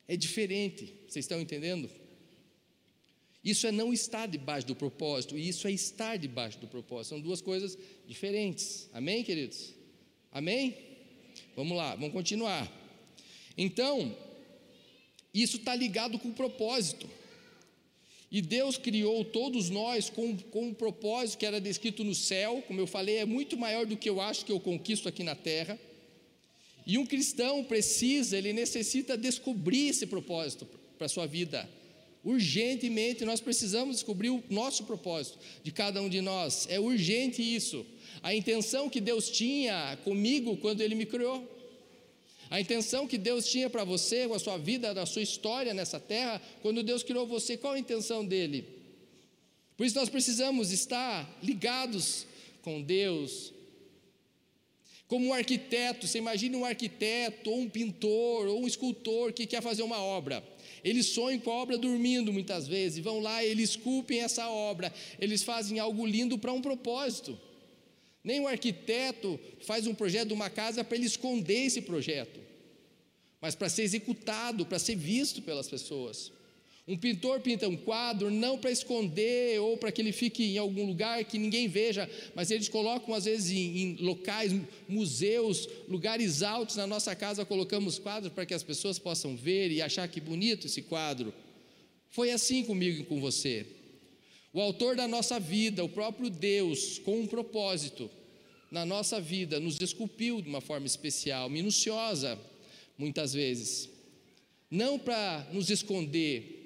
É 0.08 0.18
diferente, 0.18 0.94
vocês 1.08 1.26
estão 1.26 1.40
entendendo? 1.40 1.90
Isso 3.44 3.66
é 3.66 3.72
não 3.72 3.92
estar 3.92 4.28
debaixo 4.28 4.68
do 4.68 4.76
propósito, 4.76 5.38
e 5.38 5.48
isso 5.48 5.68
é 5.68 5.72
estar 5.72 6.18
debaixo 6.18 6.60
do 6.60 6.68
propósito. 6.68 7.10
São 7.10 7.22
duas 7.22 7.42
coisas 7.42 7.78
diferentes. 8.06 8.90
Amém, 8.94 9.24
queridos? 9.24 9.74
Amém? 10.32 10.76
Vamos 11.56 11.76
lá, 11.76 11.96
vamos 11.96 12.14
continuar. 12.14 12.72
Então, 13.58 14.16
isso 15.34 15.58
está 15.58 15.76
ligado 15.76 16.20
com 16.20 16.30
o 16.30 16.34
propósito. 16.34 17.10
E 18.32 18.42
Deus 18.42 18.78
criou 18.78 19.26
todos 19.26 19.70
nós 19.70 20.10
com, 20.10 20.38
com 20.38 20.68
um 20.68 20.74
propósito 20.74 21.40
que 21.40 21.46
era 21.46 21.60
descrito 21.60 22.04
no 22.04 22.16
céu, 22.16 22.64
como 22.66 22.80
eu 22.80 22.88
falei, 22.88 23.18
é 23.18 23.26
muito 23.26 23.58
maior 23.58 23.86
do 23.86 23.98
que 23.98 24.10
eu 24.10 24.22
acho 24.22 24.46
que 24.46 24.52
eu 24.52 24.60
conquisto 24.60 25.10
aqui 25.10 25.24
na 25.24 25.36
terra. 25.36 25.78
E 26.86 26.98
um 26.98 27.06
cristão 27.06 27.64
precisa, 27.64 28.38
ele 28.38 28.54
necessita 28.54 29.18
descobrir 29.18 29.90
esse 29.90 30.06
propósito 30.08 30.68
para 30.98 31.06
a 31.06 31.10
sua 31.10 31.26
vida 31.26 31.70
Urgentemente 32.24 33.26
nós 33.26 33.42
precisamos 33.42 33.96
descobrir 33.96 34.30
o 34.30 34.44
nosso 34.50 34.84
propósito 34.84 35.40
de 35.64 35.72
cada 35.72 36.02
um 36.02 36.08
de 36.08 36.22
nós. 36.22 36.68
É 36.70 36.80
urgente 36.80 37.42
isso. 37.42 37.86
A 38.22 38.34
intenção 38.36 38.90
que 38.90 39.02
Deus 39.02 39.30
tinha 39.30 39.98
comigo 40.04 40.56
quando 40.58 40.82
Ele 40.82 40.94
me 40.94 41.06
criou. 41.06 41.50
A 42.50 42.62
intenção 42.62 43.08
que 43.08 43.18
Deus 43.18 43.48
tinha 43.48 43.70
para 43.70 43.84
você, 43.84 44.28
com 44.28 44.36
a 44.36 44.40
sua 44.40 44.58
vida, 44.58 44.94
da 44.94 45.06
sua 45.06 45.22
história 45.22 45.74
nessa 45.74 46.00
terra, 46.00 46.40
quando 46.62 46.84
Deus 46.84 47.02
criou 47.02 47.26
você, 47.26 47.58
qual 47.58 47.74
a 47.74 47.80
intenção 47.80 48.26
dele? 48.26 48.68
Por 49.76 49.86
isso 49.86 49.96
nós 49.96 50.10
precisamos 50.10 50.72
estar 50.72 51.40
ligados 51.42 52.28
com 52.62 52.82
Deus. 52.82 53.52
Como 55.12 55.26
um 55.26 55.34
arquiteto, 55.34 56.08
você 56.08 56.20
imagina 56.20 56.58
um 56.58 56.64
arquiteto, 56.64 57.50
ou 57.50 57.60
um 57.60 57.70
pintor, 57.70 58.48
ou 58.48 58.64
um 58.64 58.66
escultor 58.66 59.34
que 59.34 59.46
quer 59.46 59.62
fazer 59.62 59.84
uma 59.84 60.02
obra. 60.02 60.42
Eles 60.86 61.08
sonham 61.08 61.38
com 61.38 61.52
a 61.52 61.56
obra 61.56 61.78
dormindo 61.78 62.32
muitas 62.32 62.66
vezes, 62.66 63.04
vão 63.04 63.20
lá, 63.20 63.44
eles 63.44 63.72
esculpem 63.72 64.22
essa 64.22 64.48
obra, 64.48 64.90
eles 65.20 65.44
fazem 65.44 65.80
algo 65.80 66.06
lindo 66.06 66.38
para 66.38 66.54
um 66.54 66.62
propósito. 66.62 67.38
Nem 68.24 68.40
o 68.40 68.48
arquiteto 68.48 69.38
faz 69.60 69.86
um 69.86 69.94
projeto 69.94 70.30
de 70.30 70.34
uma 70.34 70.50
casa 70.50 70.82
para 70.82 70.96
ele 70.96 71.08
esconder 71.08 71.66
esse 71.66 71.82
projeto, 71.82 72.40
mas 73.42 73.54
para 73.54 73.68
ser 73.68 73.84
executado, 73.84 74.66
para 74.66 74.80
ser 74.80 74.96
visto 74.96 75.42
pelas 75.42 75.68
pessoas. 75.68 76.32
Um 76.88 76.98
pintor 76.98 77.40
pinta 77.42 77.68
um 77.68 77.78
quadro 77.78 78.32
não 78.32 78.58
para 78.58 78.72
esconder 78.72 79.60
ou 79.62 79.78
para 79.78 79.92
que 79.92 80.02
ele 80.02 80.12
fique 80.12 80.44
em 80.44 80.58
algum 80.58 80.86
lugar 80.86 81.24
que 81.24 81.38
ninguém 81.38 81.68
veja, 81.68 82.10
mas 82.34 82.50
eles 82.50 82.68
colocam 82.68 83.14
às 83.14 83.26
vezes 83.26 83.52
em, 83.52 83.78
em, 83.78 83.96
locais, 83.98 84.52
museus, 84.90 85.70
lugares 85.88 86.42
altos 86.42 86.76
na 86.76 86.88
nossa 86.88 87.16
casa, 87.16 87.46
colocamos 87.46 88.00
quadros 88.00 88.34
para 88.34 88.46
que 88.46 88.54
as 88.54 88.64
pessoas 88.64 88.98
possam 88.98 89.36
ver 89.36 89.72
e 89.72 89.82
achar 89.82 90.08
que 90.08 90.20
bonito 90.20 90.66
esse 90.66 90.82
quadro. 90.82 91.32
Foi 92.10 92.32
assim 92.32 92.64
comigo 92.64 93.02
e 93.02 93.06
com 93.06 93.22
você. 93.22 93.66
O 94.52 94.60
autor 94.60 94.96
da 94.96 95.08
nossa 95.08 95.40
vida, 95.40 95.84
o 95.84 95.90
próprio 95.90 96.30
Deus, 96.30 97.00
com 97.00 97.22
um 97.22 97.28
propósito 97.28 98.10
na 98.70 98.86
nossa 98.86 99.22
vida, 99.22 99.60
nos 99.60 99.80
esculpiu 99.80 100.42
de 100.42 100.50
uma 100.50 100.60
forma 100.60 100.86
especial, 100.86 101.50
minuciosa, 101.50 102.38
muitas 102.98 103.34
vezes. 103.34 103.90
Não 104.70 105.00
para 105.00 105.48
nos 105.54 105.70
esconder, 105.70 106.61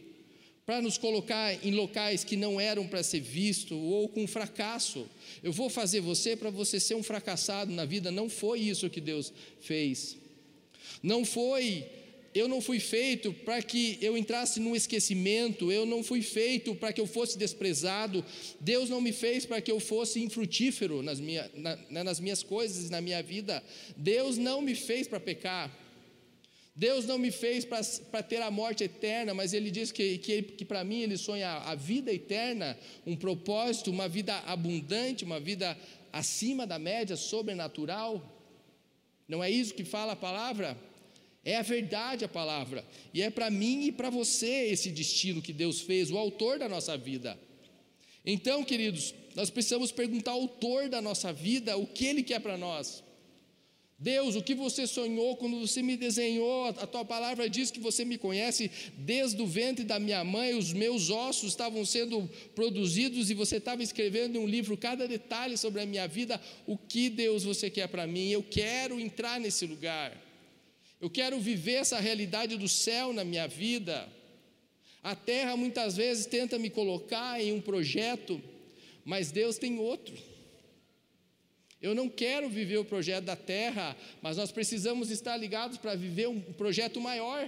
para 0.65 0.81
nos 0.81 0.97
colocar 0.97 1.53
em 1.63 1.71
locais 1.71 2.23
que 2.23 2.35
não 2.35 2.59
eram 2.59 2.87
para 2.87 3.03
ser 3.03 3.19
visto 3.19 3.77
ou 3.77 4.09
com 4.09 4.25
fracasso. 4.25 5.07
Eu 5.43 5.53
vou 5.53 5.69
fazer 5.69 6.01
você 6.01 6.35
para 6.35 6.49
você 6.49 6.79
ser 6.79 6.95
um 6.95 7.03
fracassado 7.03 7.71
na 7.71 7.85
vida. 7.85 8.09
Não 8.09 8.29
foi 8.29 8.61
isso 8.61 8.89
que 8.89 8.99
Deus 8.99 9.31
fez. 9.61 10.17
Não 11.03 11.23
foi 11.23 11.85
eu 12.35 12.49
não 12.49 12.59
fui 12.59 12.81
feito 12.81 13.31
para 13.31 13.61
que 13.61 13.97
eu 14.01 14.17
entrasse 14.17 14.59
num 14.59 14.75
esquecimento, 14.75 15.71
eu 15.71 15.85
não 15.85 16.03
fui 16.03 16.21
feito 16.21 16.75
para 16.75 16.91
que 16.91 16.99
eu 16.99 17.07
fosse 17.07 17.37
desprezado, 17.37 18.25
Deus 18.59 18.89
não 18.89 18.99
me 18.99 19.13
fez 19.13 19.45
para 19.45 19.61
que 19.61 19.71
eu 19.71 19.79
fosse 19.79 20.21
infrutífero 20.21 21.01
nas, 21.01 21.17
minha, 21.17 21.49
na, 21.55 21.77
né, 21.89 22.03
nas 22.03 22.19
minhas 22.19 22.43
coisas, 22.43 22.89
na 22.89 22.99
minha 22.99 23.23
vida, 23.23 23.63
Deus 23.95 24.37
não 24.37 24.61
me 24.61 24.75
fez 24.75 25.07
para 25.07 25.17
pecar, 25.17 25.73
Deus 26.75 27.05
não 27.05 27.17
me 27.17 27.31
fez 27.31 27.63
para 27.63 28.21
ter 28.21 28.41
a 28.41 28.51
morte 28.51 28.83
eterna, 28.83 29.33
mas 29.33 29.53
Ele 29.53 29.71
diz 29.71 29.93
que, 29.93 30.17
que, 30.17 30.41
que 30.41 30.65
para 30.65 30.83
mim 30.83 30.99
Ele 30.99 31.17
sonha 31.17 31.49
a 31.49 31.73
vida 31.73 32.11
eterna, 32.11 32.77
um 33.07 33.15
propósito, 33.15 33.89
uma 33.89 34.09
vida 34.09 34.37
abundante, 34.39 35.23
uma 35.23 35.39
vida 35.39 35.77
acima 36.11 36.67
da 36.67 36.77
média, 36.77 37.15
sobrenatural. 37.15 38.21
Não 39.25 39.41
é 39.41 39.49
isso 39.49 39.73
que 39.73 39.85
fala 39.85 40.13
a 40.13 40.17
palavra? 40.17 40.77
É 41.45 41.55
a 41.55 41.61
verdade 41.61 42.25
a 42.25 42.27
palavra. 42.27 42.83
E 43.13 43.21
é 43.21 43.29
para 43.29 43.49
mim 43.49 43.85
e 43.85 43.91
para 43.91 44.09
você 44.09 44.67
esse 44.67 44.89
destino 44.91 45.41
que 45.41 45.53
Deus 45.53 45.79
fez, 45.79 46.11
o 46.11 46.17
autor 46.17 46.59
da 46.59 46.67
nossa 46.67 46.97
vida. 46.97 47.39
Então, 48.25 48.65
queridos, 48.65 49.13
nós 49.33 49.49
precisamos 49.49 49.93
perguntar 49.93 50.31
ao 50.31 50.41
autor 50.41 50.89
da 50.89 51.01
nossa 51.01 51.31
vida 51.31 51.77
o 51.77 51.87
que 51.87 52.05
ele 52.05 52.23
quer 52.23 52.41
para 52.41 52.57
nós. 52.57 53.01
Deus, 53.97 54.35
o 54.35 54.43
que 54.43 54.53
você 54.53 54.85
sonhou 54.85 55.37
quando 55.37 55.57
você 55.61 55.81
me 55.81 55.95
desenhou? 55.95 56.65
A 56.65 56.85
tua 56.85 57.05
palavra 57.05 57.49
diz 57.49 57.71
que 57.71 57.79
você 57.79 58.03
me 58.03 58.17
conhece 58.17 58.69
desde 58.97 59.41
o 59.41 59.47
ventre 59.47 59.85
da 59.85 59.97
minha 59.97 60.21
mãe, 60.21 60.53
os 60.53 60.73
meus 60.73 61.09
ossos 61.09 61.49
estavam 61.49 61.85
sendo 61.85 62.29
produzidos 62.53 63.29
e 63.29 63.33
você 63.33 63.55
estava 63.55 63.81
escrevendo 63.81 64.37
um 64.37 64.45
livro 64.45 64.75
cada 64.75 65.07
detalhe 65.07 65.57
sobre 65.57 65.81
a 65.81 65.85
minha 65.85 66.07
vida. 66.09 66.41
O 66.67 66.77
que 66.77 67.09
Deus 67.09 67.45
você 67.45 67.69
quer 67.69 67.87
para 67.87 68.05
mim? 68.05 68.29
Eu 68.29 68.43
quero 68.43 68.99
entrar 68.99 69.39
nesse 69.39 69.65
lugar. 69.65 70.11
Eu 70.99 71.09
quero 71.09 71.39
viver 71.39 71.75
essa 71.75 71.99
realidade 71.99 72.57
do 72.57 72.67
céu 72.67 73.13
na 73.13 73.23
minha 73.23 73.47
vida. 73.47 74.09
A 75.01 75.15
terra 75.15 75.55
muitas 75.55 75.95
vezes 75.95 76.25
tenta 76.25 76.59
me 76.59 76.69
colocar 76.69 77.41
em 77.41 77.53
um 77.53 77.61
projeto, 77.61 78.41
mas 79.05 79.31
Deus 79.31 79.57
tem 79.57 79.79
outro. 79.79 80.34
Eu 81.85 81.93
não 81.93 82.09
quero 82.09 82.49
viver 82.49 82.79
o 82.79 82.83
projeto 82.83 83.25
da 83.25 83.35
terra, 83.35 83.95
mas 84.19 84.37
nós 84.37 84.51
precisamos 84.51 85.11
estar 85.11 85.37
ligados 85.37 85.77
para 85.77 85.93
viver 85.93 86.27
um 86.27 86.41
projeto 86.41 86.99
maior, 86.99 87.47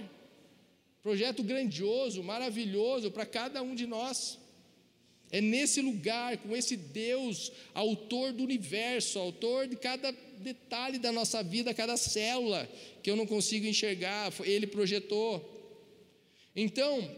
projeto 1.02 1.42
grandioso, 1.42 2.22
maravilhoso 2.22 3.10
para 3.10 3.26
cada 3.26 3.60
um 3.62 3.74
de 3.74 3.84
nós. 3.84 4.38
É 5.32 5.40
nesse 5.40 5.82
lugar, 5.82 6.36
com 6.36 6.54
esse 6.54 6.76
Deus, 6.76 7.50
autor 7.74 8.32
do 8.32 8.44
universo, 8.44 9.18
autor 9.18 9.66
de 9.66 9.74
cada 9.74 10.14
detalhe 10.38 11.00
da 11.00 11.10
nossa 11.10 11.42
vida, 11.42 11.74
cada 11.74 11.96
célula 11.96 12.68
que 13.02 13.10
eu 13.10 13.16
não 13.16 13.26
consigo 13.26 13.66
enxergar, 13.66 14.32
ele 14.44 14.68
projetou. 14.68 15.44
Então, 16.54 17.10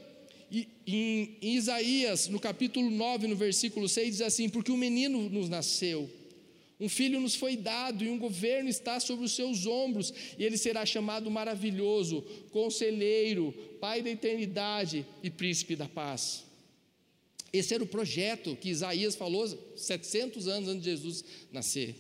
em 0.87 1.37
Isaías, 1.43 2.29
no 2.29 2.41
capítulo 2.41 2.91
9, 2.91 3.27
no 3.27 3.37
versículo 3.37 3.87
6, 3.87 4.09
diz 4.09 4.21
assim: 4.23 4.49
Porque 4.49 4.73
um 4.73 4.77
menino 4.79 5.29
nos 5.29 5.51
nasceu, 5.51 6.11
um 6.81 6.89
filho 6.89 7.21
nos 7.21 7.35
foi 7.35 7.57
dado, 7.57 8.03
e 8.03 8.09
um 8.09 8.19
governo 8.19 8.69
está 8.69 8.99
sobre 8.99 9.27
os 9.27 9.33
seus 9.33 9.67
ombros, 9.67 10.13
e 10.39 10.45
ele 10.45 10.57
será 10.57 10.87
chamado 10.87 11.31
maravilhoso, 11.31 12.23
conselheiro, 12.51 13.53
pai 13.79 14.01
da 14.01 14.09
eternidade 14.09 15.05
e 15.23 15.29
príncipe 15.29 15.77
da 15.77 15.87
paz. 15.87 16.45
Esse 17.53 17.75
era 17.75 17.83
o 17.83 17.87
projeto 17.87 18.57
que 18.57 18.71
Isaías 18.71 19.15
falou 19.15 19.47
700 19.77 20.49
anos 20.49 20.69
antes 20.69 20.83
de 20.85 20.91
Jesus 20.91 21.25
nascer. 21.53 21.95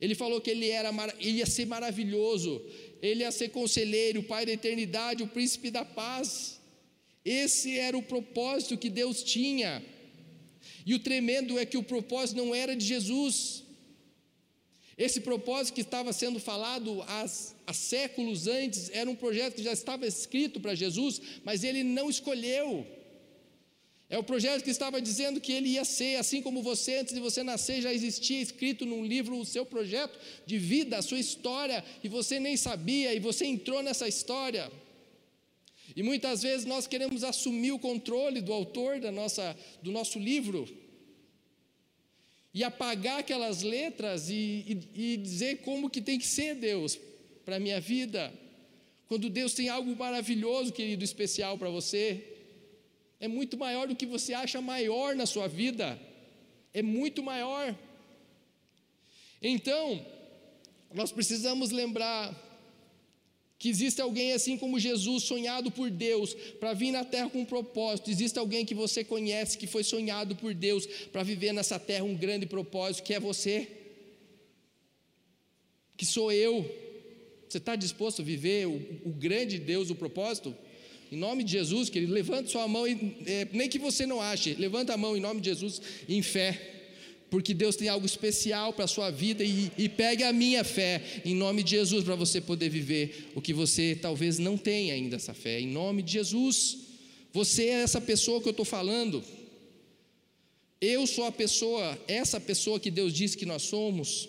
Ele 0.00 0.14
falou 0.14 0.40
que 0.40 0.50
ele, 0.50 0.68
era, 0.68 0.90
ele 1.18 1.38
ia 1.38 1.46
ser 1.46 1.66
maravilhoso, 1.66 2.62
ele 3.00 3.20
ia 3.20 3.32
ser 3.32 3.48
conselheiro, 3.48 4.22
pai 4.22 4.44
da 4.44 4.52
eternidade, 4.52 5.22
o 5.22 5.28
príncipe 5.28 5.70
da 5.70 5.84
paz. 5.84 6.60
Esse 7.24 7.78
era 7.78 7.96
o 7.96 8.02
propósito 8.02 8.76
que 8.76 8.90
Deus 8.90 9.22
tinha. 9.22 9.82
E 10.84 10.94
o 10.94 10.98
tremendo 10.98 11.58
é 11.58 11.64
que 11.66 11.76
o 11.76 11.82
propósito 11.82 12.36
não 12.36 12.54
era 12.54 12.76
de 12.76 12.84
Jesus. 12.84 13.64
Esse 14.98 15.20
propósito 15.20 15.76
que 15.76 15.82
estava 15.82 16.12
sendo 16.12 16.40
falado 16.40 17.02
há, 17.02 17.24
há 17.68 17.72
séculos 17.72 18.48
antes 18.48 18.90
era 18.92 19.08
um 19.08 19.14
projeto 19.14 19.54
que 19.54 19.62
já 19.62 19.72
estava 19.72 20.04
escrito 20.04 20.58
para 20.58 20.74
Jesus, 20.74 21.20
mas 21.44 21.62
ele 21.62 21.84
não 21.84 22.10
escolheu. 22.10 22.84
É 24.10 24.18
o 24.18 24.24
projeto 24.24 24.64
que 24.64 24.70
estava 24.70 25.00
dizendo 25.00 25.40
que 25.40 25.52
ele 25.52 25.68
ia 25.68 25.84
ser, 25.84 26.16
assim 26.16 26.42
como 26.42 26.62
você, 26.62 26.96
antes 26.96 27.14
de 27.14 27.20
você 27.20 27.44
nascer, 27.44 27.80
já 27.80 27.92
existia 27.92 28.40
escrito 28.40 28.84
num 28.84 29.04
livro 29.04 29.38
o 29.38 29.44
seu 29.44 29.64
projeto 29.64 30.18
de 30.44 30.58
vida, 30.58 30.98
a 30.98 31.02
sua 31.02 31.20
história, 31.20 31.84
e 32.02 32.08
você 32.08 32.40
nem 32.40 32.56
sabia, 32.56 33.14
e 33.14 33.20
você 33.20 33.44
entrou 33.44 33.82
nessa 33.82 34.08
história. 34.08 34.72
E 35.94 36.02
muitas 36.02 36.42
vezes 36.42 36.66
nós 36.66 36.86
queremos 36.88 37.22
assumir 37.22 37.70
o 37.70 37.78
controle 37.78 38.40
do 38.40 38.52
autor 38.52 38.98
da 38.98 39.12
nossa, 39.12 39.56
do 39.82 39.92
nosso 39.92 40.18
livro, 40.18 40.66
e 42.58 42.64
apagar 42.64 43.20
aquelas 43.20 43.62
letras 43.62 44.28
e, 44.28 44.82
e, 44.96 45.12
e 45.12 45.16
dizer 45.16 45.58
como 45.58 45.88
que 45.88 46.00
tem 46.00 46.18
que 46.18 46.26
ser 46.26 46.56
Deus 46.56 46.98
para 47.44 47.54
a 47.54 47.60
minha 47.60 47.80
vida, 47.80 48.32
quando 49.06 49.30
Deus 49.30 49.54
tem 49.54 49.68
algo 49.68 49.94
maravilhoso, 49.94 50.72
querido, 50.72 51.04
especial 51.04 51.56
para 51.56 51.70
você 51.70 52.34
é 53.20 53.28
muito 53.28 53.56
maior 53.56 53.86
do 53.86 53.94
que 53.94 54.04
você 54.04 54.34
acha 54.34 54.60
maior 54.60 55.14
na 55.14 55.24
sua 55.24 55.46
vida, 55.46 55.96
é 56.74 56.82
muito 56.82 57.22
maior. 57.22 57.76
Então, 59.40 60.04
nós 60.92 61.12
precisamos 61.12 61.70
lembrar 61.70 62.34
que 63.58 63.68
existe 63.68 64.00
alguém 64.00 64.32
assim 64.32 64.56
como 64.56 64.78
Jesus, 64.78 65.24
sonhado 65.24 65.70
por 65.70 65.90
Deus, 65.90 66.34
para 66.60 66.72
vir 66.72 66.92
na 66.92 67.04
terra 67.04 67.28
com 67.28 67.40
um 67.40 67.44
propósito. 67.44 68.08
Existe 68.08 68.38
alguém 68.38 68.64
que 68.64 68.74
você 68.74 69.02
conhece 69.02 69.58
que 69.58 69.66
foi 69.66 69.82
sonhado 69.82 70.36
por 70.36 70.54
Deus 70.54 70.86
para 71.10 71.24
viver 71.24 71.52
nessa 71.52 71.78
terra 71.78 72.04
um 72.04 72.14
grande 72.14 72.46
propósito, 72.46 73.04
que 73.04 73.12
é 73.12 73.18
você, 73.18 73.66
que 75.96 76.06
sou 76.06 76.30
eu. 76.30 76.64
Você 77.48 77.58
está 77.58 77.74
disposto 77.74 78.22
a 78.22 78.24
viver 78.24 78.68
o, 78.68 78.76
o 79.04 79.10
grande 79.10 79.58
Deus, 79.58 79.90
o 79.90 79.94
propósito? 79.96 80.54
Em 81.10 81.16
nome 81.16 81.42
de 81.42 81.52
Jesus, 81.52 81.90
querido, 81.90 82.12
levante 82.12 82.50
sua 82.50 82.68
mão, 82.68 82.86
e, 82.86 83.16
é, 83.26 83.48
nem 83.52 83.68
que 83.68 83.78
você 83.78 84.06
não 84.06 84.20
ache, 84.20 84.54
levanta 84.54 84.94
a 84.94 84.96
mão 84.96 85.16
em 85.16 85.20
nome 85.20 85.40
de 85.40 85.48
Jesus 85.48 85.80
em 86.08 86.22
fé, 86.22 86.77
porque 87.30 87.52
Deus 87.52 87.76
tem 87.76 87.88
algo 87.88 88.06
especial 88.06 88.72
para 88.72 88.84
a 88.84 88.88
sua 88.88 89.10
vida 89.10 89.44
e, 89.44 89.70
e 89.76 89.88
pegue 89.88 90.22
a 90.22 90.32
minha 90.32 90.64
fé 90.64 91.20
em 91.24 91.34
nome 91.34 91.62
de 91.62 91.70
Jesus 91.70 92.04
para 92.04 92.14
você 92.14 92.40
poder 92.40 92.70
viver 92.70 93.30
o 93.34 93.40
que 93.40 93.52
você 93.52 93.98
talvez 94.00 94.38
não 94.38 94.56
tenha 94.56 94.94
ainda 94.94 95.16
essa 95.16 95.34
fé, 95.34 95.60
em 95.60 95.66
nome 95.66 96.02
de 96.02 96.12
Jesus. 96.12 96.78
Você 97.32 97.64
é 97.64 97.82
essa 97.82 98.00
pessoa 98.00 98.40
que 98.40 98.48
eu 98.48 98.52
estou 98.52 98.64
falando. 98.64 99.22
Eu 100.80 101.06
sou 101.06 101.24
a 101.24 101.32
pessoa, 101.32 101.98
essa 102.06 102.40
pessoa 102.40 102.80
que 102.80 102.90
Deus 102.90 103.12
disse 103.12 103.36
que 103.36 103.44
nós 103.44 103.62
somos. 103.62 104.28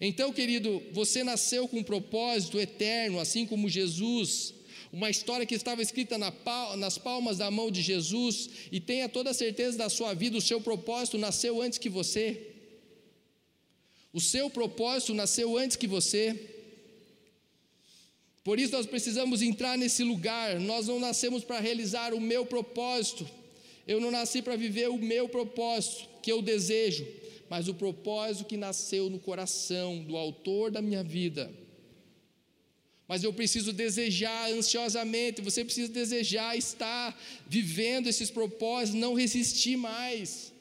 Então, 0.00 0.32
querido, 0.32 0.82
você 0.92 1.24
nasceu 1.24 1.66
com 1.66 1.78
um 1.78 1.82
propósito 1.82 2.60
eterno, 2.60 3.18
assim 3.18 3.46
como 3.46 3.68
Jesus, 3.68 4.54
uma 4.92 5.10
história 5.10 5.46
que 5.46 5.54
estava 5.54 5.82
escrita 5.82 6.16
nas 6.18 6.98
palmas 6.98 7.38
da 7.38 7.50
mão 7.50 7.70
de 7.70 7.82
Jesus, 7.82 8.48
e 8.72 8.80
tenha 8.80 9.08
toda 9.08 9.30
a 9.30 9.34
certeza 9.34 9.76
da 9.76 9.88
sua 9.88 10.14
vida, 10.14 10.38
o 10.38 10.40
seu 10.40 10.60
propósito 10.60 11.18
nasceu 11.18 11.60
antes 11.60 11.78
que 11.78 11.88
você. 11.88 12.54
O 14.12 14.20
seu 14.20 14.48
propósito 14.48 15.12
nasceu 15.12 15.56
antes 15.58 15.76
que 15.76 15.86
você. 15.86 16.34
Por 18.42 18.58
isso 18.58 18.72
nós 18.72 18.86
precisamos 18.86 19.42
entrar 19.42 19.76
nesse 19.76 20.02
lugar. 20.02 20.58
Nós 20.58 20.86
não 20.86 20.98
nascemos 20.98 21.44
para 21.44 21.60
realizar 21.60 22.14
o 22.14 22.20
meu 22.20 22.46
propósito. 22.46 23.28
Eu 23.86 24.00
não 24.00 24.10
nasci 24.10 24.40
para 24.40 24.56
viver 24.56 24.88
o 24.88 24.96
meu 24.96 25.28
propósito 25.28 26.08
que 26.22 26.32
eu 26.32 26.40
desejo, 26.40 27.06
mas 27.50 27.68
o 27.68 27.74
propósito 27.74 28.46
que 28.46 28.56
nasceu 28.56 29.10
no 29.10 29.18
coração 29.18 30.02
do 30.02 30.16
autor 30.16 30.70
da 30.70 30.80
minha 30.80 31.04
vida. 31.04 31.52
Mas 33.08 33.24
eu 33.24 33.32
preciso 33.32 33.72
desejar 33.72 34.52
ansiosamente, 34.52 35.40
você 35.40 35.64
precisa 35.64 35.90
desejar 35.90 36.56
estar 36.56 37.18
vivendo 37.48 38.06
esses 38.06 38.30
propósitos, 38.30 39.00
não 39.00 39.14
resistir 39.14 39.76
mais. 39.78 40.52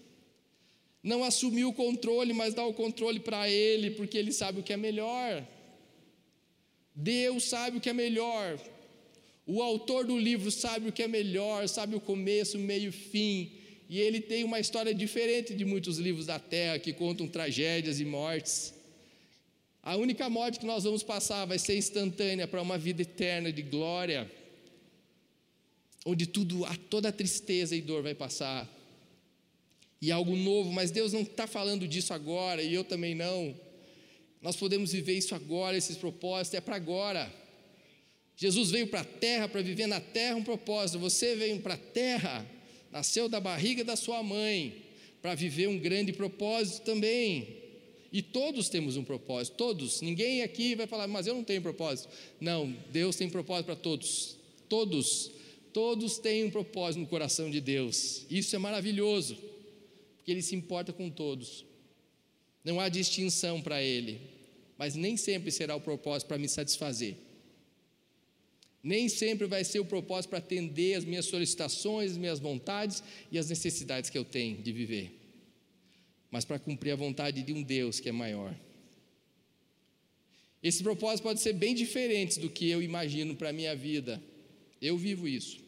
Não 1.03 1.25
assumir 1.25 1.65
o 1.65 1.73
controle, 1.73 2.33
mas 2.33 2.53
dar 2.53 2.65
o 2.65 2.73
controle 2.73 3.19
para 3.19 3.49
Ele, 3.49 3.91
porque 3.91 4.17
Ele 4.17 4.31
sabe 4.31 4.61
o 4.61 4.63
que 4.63 4.71
é 4.71 4.77
melhor. 4.77 5.45
Deus 6.95 7.43
sabe 7.43 7.77
o 7.77 7.81
que 7.81 7.89
é 7.89 7.93
melhor. 7.93 8.57
O 9.45 9.61
autor 9.61 10.05
do 10.05 10.17
livro 10.17 10.49
sabe 10.49 10.89
o 10.89 10.91
que 10.91 11.03
é 11.03 11.07
melhor, 11.07 11.67
sabe 11.67 11.95
o 11.95 12.01
começo, 12.01 12.57
meio 12.57 12.89
e 12.89 12.91
fim. 12.91 13.51
E 13.89 13.99
ele 13.99 14.19
tem 14.19 14.43
uma 14.43 14.59
história 14.59 14.93
diferente 14.93 15.53
de 15.53 15.63
muitos 15.63 15.97
livros 15.97 16.25
da 16.25 16.39
terra 16.39 16.79
que 16.79 16.91
contam 16.91 17.27
tragédias 17.27 17.99
e 18.01 18.05
mortes. 18.05 18.73
A 19.87 19.95
única 19.95 20.29
morte 20.29 20.59
que 20.59 20.65
nós 20.65 20.83
vamos 20.83 21.01
passar 21.01 21.45
vai 21.45 21.57
ser 21.57 21.77
instantânea 21.77 22.45
para 22.45 22.61
uma 22.61 22.77
vida 22.77 23.03
eterna 23.03 23.53
de 23.53 23.61
glória, 23.61 24.29
onde 26.05 26.27
tudo, 26.27 26.65
toda 26.89 27.07
a 27.07 27.11
tristeza 27.13 27.73
e 27.73 27.79
dor 27.79 28.03
vai 28.03 28.13
passar. 28.13 28.69
E 30.01 30.11
algo 30.11 30.35
novo, 30.35 30.73
mas 30.73 30.91
Deus 30.91 31.13
não 31.13 31.21
está 31.21 31.47
falando 31.47 31.87
disso 31.87 32.13
agora, 32.13 32.61
e 32.61 32.73
eu 32.73 32.83
também 32.83 33.15
não. 33.15 33.55
Nós 34.41 34.57
podemos 34.57 34.91
viver 34.91 35.13
isso 35.13 35.33
agora, 35.33 35.77
esses 35.77 35.95
propósitos, 35.95 36.57
é 36.57 36.59
para 36.59 36.75
agora. 36.75 37.33
Jesus 38.35 38.69
veio 38.69 38.87
para 38.87 38.99
a 38.99 39.05
terra 39.05 39.47
para 39.47 39.61
viver 39.61 39.87
na 39.87 40.01
terra 40.01 40.35
um 40.35 40.43
propósito. 40.43 40.99
Você 40.99 41.33
veio 41.37 41.61
para 41.61 41.75
a 41.75 41.77
terra, 41.77 42.45
nasceu 42.91 43.29
da 43.29 43.39
barriga 43.39 43.85
da 43.85 43.95
sua 43.95 44.21
mãe, 44.21 44.83
para 45.21 45.33
viver 45.33 45.69
um 45.69 45.79
grande 45.79 46.11
propósito 46.11 46.83
também. 46.83 47.66
E 48.11 48.21
todos 48.21 48.69
temos 48.69 48.95
um 48.95 49.03
propósito, 49.03 49.55
todos. 49.55 50.01
Ninguém 50.01 50.41
aqui 50.41 50.75
vai 50.75 50.87
falar, 50.87 51.07
mas 51.07 51.27
eu 51.27 51.35
não 51.35 51.43
tenho 51.43 51.61
propósito. 51.61 52.09
Não, 52.39 52.75
Deus 52.91 53.15
tem 53.15 53.29
propósito 53.29 53.65
para 53.65 53.75
todos. 53.75 54.37
Todos. 54.69 55.31
Todos 55.73 56.17
têm 56.17 56.45
um 56.45 56.49
propósito 56.49 57.01
no 57.01 57.07
coração 57.07 57.51
de 57.51 57.61
Deus. 57.61 58.25
Isso 58.29 58.55
é 58.55 58.59
maravilhoso, 58.59 59.37
porque 60.15 60.31
Ele 60.31 60.41
se 60.41 60.55
importa 60.55 60.91
com 60.93 61.09
todos. 61.09 61.65
Não 62.63 62.79
há 62.79 62.89
distinção 62.89 63.61
para 63.61 63.81
Ele, 63.81 64.19
mas 64.77 64.95
nem 64.95 65.15
sempre 65.15 65.51
será 65.51 65.75
o 65.75 65.81
propósito 65.81 66.27
para 66.27 66.37
me 66.37 66.47
satisfazer. 66.47 67.15
Nem 68.81 69.09
sempre 69.09 69.47
vai 69.47 69.63
ser 69.63 69.79
o 69.79 69.85
propósito 69.85 70.29
para 70.29 70.39
atender 70.39 70.95
as 70.95 71.03
minhas 71.03 71.25
solicitações, 71.25 72.11
as 72.11 72.17
minhas 72.17 72.39
vontades 72.39 73.03
e 73.31 73.37
as 73.37 73.49
necessidades 73.49 74.09
que 74.09 74.17
eu 74.17 74.23
tenho 74.23 74.57
de 74.57 74.71
viver, 74.71 75.11
mas 76.31 76.45
para 76.45 76.59
cumprir 76.59 76.91
a 76.91 76.95
vontade 76.95 77.41
de 77.41 77.53
um 77.53 77.61
Deus 77.63 77.99
que 77.99 78.09
é 78.09 78.11
maior. 78.11 78.55
Esse 80.61 80.83
propósito 80.83 81.23
pode 81.23 81.39
ser 81.39 81.53
bem 81.53 81.73
diferente 81.75 82.39
do 82.39 82.49
que 82.49 82.69
eu 82.69 82.81
imagino 82.81 83.35
para 83.35 83.49
a 83.49 83.53
minha 83.53 83.75
vida. 83.75 84.21
Eu 84.81 84.97
vivo 84.97 85.27
isso. 85.27 85.59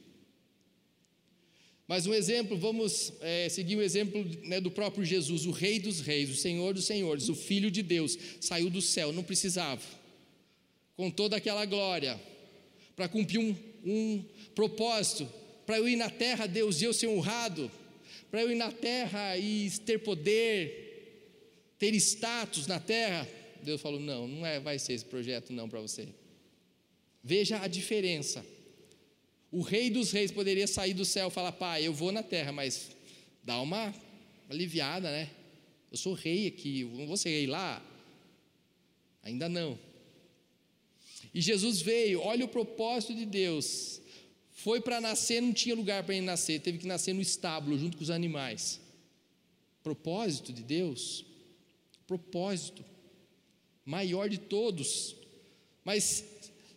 Mas 1.88 2.06
um 2.06 2.14
exemplo, 2.14 2.56
vamos 2.56 3.14
é, 3.20 3.50
seguir 3.50 3.76
o 3.76 3.82
exemplo 3.82 4.24
né, 4.44 4.62
do 4.62 4.70
próprio 4.70 5.04
Jesus, 5.04 5.48
o 5.48 5.52
Rei 5.52 5.80
dos 5.80 6.02
Reis, 6.02 6.30
o 6.30 6.36
Senhor 6.36 6.72
dos 6.72 6.86
Senhores, 6.86 7.30
o 7.30 7.36
Filho 7.36 7.72
de 7.72 7.82
Deus, 7.82 8.16
saiu 8.40 8.70
do 8.70 8.80
céu, 8.80 9.12
não 9.12 9.24
precisava, 9.24 9.82
com 10.96 11.10
toda 11.10 11.36
aquela 11.36 11.66
glória, 11.66 12.20
para 12.96 13.08
cumprir 13.08 13.40
um, 13.40 13.56
um 13.84 14.24
propósito, 14.54 15.28
para 15.66 15.80
eu 15.80 15.90
ir 15.90 15.96
na 15.96 16.12
terra, 16.12 16.46
Deus, 16.46 16.80
e 16.80 16.86
eu 16.86 16.94
ser 16.94 17.08
honrado, 17.08 17.72
para 18.30 18.42
eu 18.42 18.52
ir 18.52 18.56
na 18.56 18.72
terra 18.72 19.38
e 19.38 19.70
ter 19.86 20.00
poder, 20.00 21.74
ter 21.78 21.94
status 21.96 22.68
na 22.68 22.80
terra. 22.80 23.28
Deus 23.64 23.82
falou: 23.82 24.00
não, 24.00 24.28
não 24.28 24.46
é, 24.46 24.60
vai 24.60 24.78
ser 24.80 24.94
esse 24.94 25.06
projeto 25.06 25.52
não 25.52 25.68
para 25.68 25.82
você. 25.82 26.08
Veja 27.24 27.62
a 27.62 27.68
diferença. 27.68 28.46
O 29.52 29.62
rei 29.62 29.90
dos 29.90 30.12
reis 30.12 30.32
poderia 30.32 30.68
sair 30.68 30.94
do 30.94 31.06
céu 31.06 31.30
e 31.30 31.32
falar: 31.32 31.52
pai, 31.52 31.86
eu 31.86 31.94
vou 31.94 32.12
na 32.12 32.24
terra, 32.24 32.52
mas 32.52 32.92
dá 33.44 33.60
uma 33.62 33.94
aliviada, 34.50 35.10
né? 35.12 35.30
Eu 35.92 35.98
sou 35.98 36.14
rei 36.14 36.48
aqui, 36.48 36.84
não 36.84 37.08
vou 37.08 37.18
ser 37.18 37.30
rei 37.30 37.48
lá. 37.48 37.84
Ainda 39.24 39.50
não. 39.50 39.78
E 41.34 41.42
Jesus 41.42 41.82
veio, 41.82 42.22
olha 42.22 42.46
o 42.46 42.50
propósito 42.50 43.14
de 43.14 43.26
Deus. 43.26 44.02
Foi 44.64 44.82
para 44.82 45.00
nascer, 45.00 45.42
não 45.42 45.54
tinha 45.54 45.74
lugar 45.74 46.04
para 46.04 46.14
ele 46.14 46.26
nascer, 46.26 46.60
teve 46.60 46.80
que 46.80 46.88
nascer 46.88 47.14
no 47.14 47.22
estábulo 47.22 47.80
junto 47.80 47.96
com 47.96 48.04
os 48.04 48.10
animais. 48.10 48.82
Propósito 49.82 50.52
de 50.52 50.62
Deus, 50.62 51.24
propósito 52.06 52.84
maior 53.86 54.28
de 54.28 54.38
todos. 54.38 55.16
Mas 55.86 56.26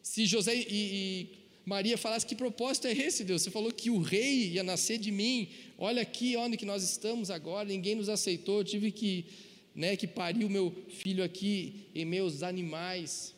se 0.01 0.27
José 0.27 0.55
e, 0.55 0.64
e 0.71 1.29
Maria 1.64 1.99
falassem 1.99 2.29
que 2.29 2.37
propósito 2.37 2.87
é 2.87 2.92
esse, 2.92 3.25
Deus? 3.25 3.42
Você 3.42 3.51
falou 3.51 3.73
que 3.73 3.90
o 3.90 3.99
rei 3.99 4.51
ia 4.51 4.62
nascer 4.62 4.97
de 4.97 5.11
mim. 5.11 5.49
Olha 5.77 6.03
aqui 6.03 6.37
onde 6.37 6.57
que 6.57 6.64
nós 6.64 6.85
estamos 6.85 7.31
agora, 7.31 7.68
ninguém 7.68 7.97
nos 7.97 8.09
aceitou, 8.09 8.59
eu 8.59 8.64
tive 8.64 8.92
que, 8.92 9.27
né, 9.75 9.97
que 9.97 10.07
parir 10.07 10.45
o 10.45 10.51
meu 10.51 10.73
filho 10.88 11.25
aqui 11.25 11.88
em 11.92 12.05
meus 12.05 12.45
animais. 12.45 13.35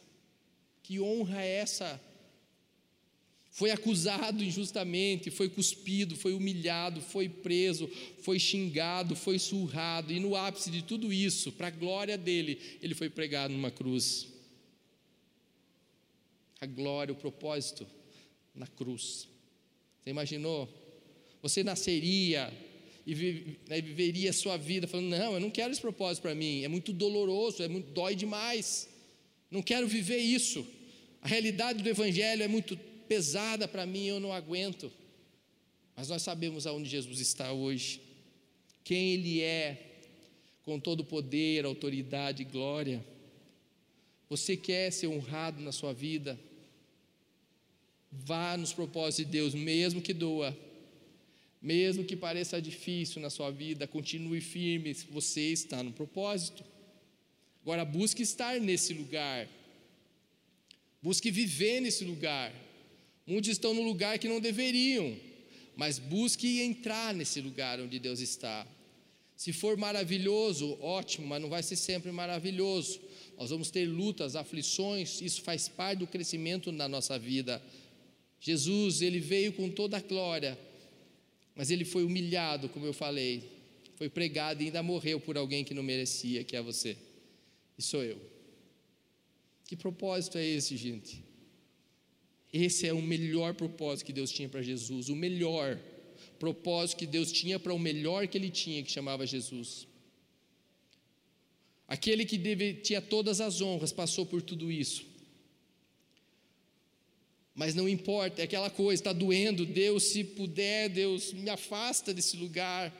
Que 0.82 1.00
honra 1.00 1.42
é 1.42 1.60
essa? 1.60 1.98
Foi 3.54 3.70
acusado 3.70 4.42
injustamente, 4.42 5.30
foi 5.30 5.48
cuspido, 5.48 6.16
foi 6.16 6.32
humilhado, 6.34 7.00
foi 7.00 7.28
preso, 7.28 7.88
foi 8.18 8.36
xingado, 8.36 9.14
foi 9.14 9.38
surrado, 9.38 10.12
e 10.12 10.18
no 10.18 10.34
ápice 10.34 10.72
de 10.72 10.82
tudo 10.82 11.12
isso, 11.12 11.52
para 11.52 11.68
a 11.68 11.70
glória 11.70 12.18
dele, 12.18 12.58
ele 12.82 12.96
foi 12.96 13.08
pregado 13.08 13.54
numa 13.54 13.70
cruz. 13.70 14.26
A 16.60 16.66
glória, 16.66 17.12
o 17.12 17.16
propósito 17.16 17.86
na 18.52 18.66
cruz. 18.66 19.28
Você 20.02 20.10
imaginou? 20.10 20.68
Você 21.40 21.62
nasceria 21.62 22.52
e 23.06 23.14
né, 23.68 23.80
viveria 23.80 24.30
a 24.30 24.32
sua 24.32 24.56
vida 24.56 24.88
falando: 24.88 25.10
Não, 25.10 25.34
eu 25.34 25.40
não 25.40 25.50
quero 25.50 25.70
esse 25.70 25.80
propósito 25.80 26.22
para 26.22 26.34
mim, 26.34 26.64
é 26.64 26.68
muito 26.68 26.92
doloroso, 26.92 27.62
é 27.62 27.68
muito, 27.68 27.92
dói 27.92 28.16
demais. 28.16 28.88
Não 29.48 29.62
quero 29.62 29.86
viver 29.86 30.18
isso. 30.18 30.66
A 31.22 31.28
realidade 31.28 31.84
do 31.84 31.88
Evangelho 31.88 32.42
é 32.42 32.48
muito 32.48 32.76
pesada 33.08 33.68
para 33.68 33.86
mim, 33.86 34.04
eu 34.04 34.20
não 34.20 34.32
aguento. 34.32 34.90
Mas 35.96 36.08
nós 36.08 36.22
sabemos 36.22 36.66
aonde 36.66 36.88
Jesus 36.88 37.20
está 37.20 37.52
hoje, 37.52 38.00
quem 38.82 39.14
Ele 39.14 39.40
é, 39.40 39.94
com 40.64 40.80
todo 40.80 41.04
poder, 41.04 41.64
autoridade 41.64 42.42
e 42.42 42.44
glória. 42.44 43.04
Você 44.28 44.56
quer 44.56 44.90
ser 44.90 45.06
honrado 45.06 45.60
na 45.60 45.70
sua 45.70 45.92
vida? 45.92 46.38
Vá 48.10 48.56
nos 48.56 48.72
propósitos 48.72 49.26
de 49.26 49.32
Deus, 49.32 49.54
mesmo 49.54 50.00
que 50.00 50.12
doa, 50.12 50.56
mesmo 51.60 52.04
que 52.04 52.16
pareça 52.16 52.60
difícil 52.60 53.20
na 53.20 53.30
sua 53.30 53.50
vida, 53.50 53.86
continue 53.86 54.40
firme, 54.40 54.92
você 55.10 55.52
está 55.52 55.82
no 55.82 55.92
propósito. 55.92 56.64
Agora 57.62 57.84
busque 57.84 58.22
estar 58.22 58.60
nesse 58.60 58.92
lugar. 58.92 59.48
Busque 61.02 61.30
viver 61.30 61.80
nesse 61.80 62.04
lugar. 62.04 62.52
Muitos 63.26 63.50
estão 63.50 63.72
no 63.72 63.82
lugar 63.82 64.18
que 64.18 64.28
não 64.28 64.40
deveriam, 64.40 65.16
mas 65.76 65.98
busque 65.98 66.60
entrar 66.60 67.14
nesse 67.14 67.40
lugar 67.40 67.80
onde 67.80 67.98
Deus 67.98 68.20
está. 68.20 68.66
Se 69.36 69.52
for 69.52 69.76
maravilhoso, 69.76 70.78
ótimo, 70.80 71.26
mas 71.26 71.40
não 71.40 71.48
vai 71.48 71.62
ser 71.62 71.76
sempre 71.76 72.12
maravilhoso. 72.12 73.00
Nós 73.36 73.50
vamos 73.50 73.70
ter 73.70 73.86
lutas, 73.86 74.36
aflições, 74.36 75.20
isso 75.20 75.42
faz 75.42 75.68
parte 75.68 76.00
do 76.00 76.06
crescimento 76.06 76.70
na 76.70 76.88
nossa 76.88 77.18
vida. 77.18 77.60
Jesus, 78.40 79.02
ele 79.02 79.18
veio 79.18 79.52
com 79.52 79.70
toda 79.70 79.96
a 79.96 80.00
glória, 80.00 80.58
mas 81.56 81.70
ele 81.70 81.84
foi 81.84 82.04
humilhado, 82.04 82.68
como 82.68 82.86
eu 82.86 82.92
falei, 82.92 83.42
foi 83.96 84.08
pregado 84.08 84.62
e 84.62 84.66
ainda 84.66 84.82
morreu 84.82 85.18
por 85.18 85.36
alguém 85.36 85.64
que 85.64 85.74
não 85.74 85.82
merecia, 85.82 86.44
que 86.44 86.54
é 86.54 86.62
você. 86.62 86.96
E 87.76 87.82
sou 87.82 88.04
eu. 88.04 88.20
Que 89.66 89.76
propósito 89.76 90.38
é 90.38 90.44
esse, 90.44 90.76
gente? 90.76 91.22
Esse 92.54 92.86
é 92.86 92.92
o 92.92 93.02
melhor 93.02 93.52
propósito 93.54 94.06
que 94.06 94.12
Deus 94.12 94.30
tinha 94.30 94.48
para 94.48 94.62
Jesus, 94.62 95.08
o 95.08 95.16
melhor 95.16 95.76
propósito 96.38 96.98
que 96.98 97.06
Deus 97.06 97.32
tinha 97.32 97.58
para 97.58 97.74
o 97.74 97.78
melhor 97.80 98.28
que 98.28 98.38
ele 98.38 98.48
tinha, 98.48 98.80
que 98.80 98.92
chamava 98.92 99.26
Jesus. 99.26 99.88
Aquele 101.88 102.24
que 102.24 102.38
deve, 102.38 102.74
tinha 102.74 103.02
todas 103.02 103.40
as 103.40 103.60
honras 103.60 103.92
passou 103.92 104.24
por 104.24 104.40
tudo 104.40 104.70
isso. 104.70 105.04
Mas 107.56 107.74
não 107.74 107.88
importa, 107.88 108.40
é 108.40 108.44
aquela 108.44 108.70
coisa, 108.70 109.00
está 109.00 109.12
doendo, 109.12 109.66
Deus, 109.66 110.04
se 110.04 110.22
puder, 110.22 110.88
Deus, 110.88 111.32
me 111.32 111.50
afasta 111.50 112.14
desse 112.14 112.36
lugar, 112.36 112.94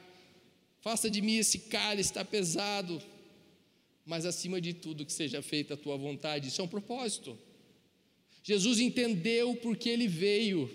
afasta 0.81 1.09
de 1.09 1.21
mim 1.21 1.37
esse 1.37 1.59
cálice, 1.59 2.09
está 2.09 2.25
pesado, 2.25 3.01
mas 4.05 4.25
acima 4.25 4.59
de 4.59 4.73
tudo, 4.73 5.05
que 5.05 5.13
seja 5.13 5.41
feita 5.41 5.75
a 5.75 5.77
tua 5.77 5.95
vontade, 5.95 6.49
isso 6.49 6.59
é 6.59 6.63
um 6.65 6.67
propósito. 6.67 7.39
Jesus 8.45 8.79
entendeu 8.79 9.55
porque 9.55 9.89
ele 9.89 10.07
veio, 10.07 10.69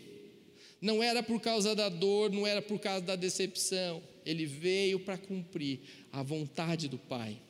não 0.81 1.01
era 1.01 1.23
por 1.23 1.41
causa 1.41 1.73
da 1.73 1.89
dor, 1.89 2.33
não 2.33 2.45
era 2.45 2.61
por 2.61 2.81
causa 2.81 3.01
da 3.07 3.15
decepção, 3.15 4.03
ele 4.27 4.45
veio 4.45 4.99
para 4.99 5.17
cumprir 5.17 5.79
a 6.11 6.21
vontade 6.21 6.89
do 6.89 6.99
Pai. 6.99 7.41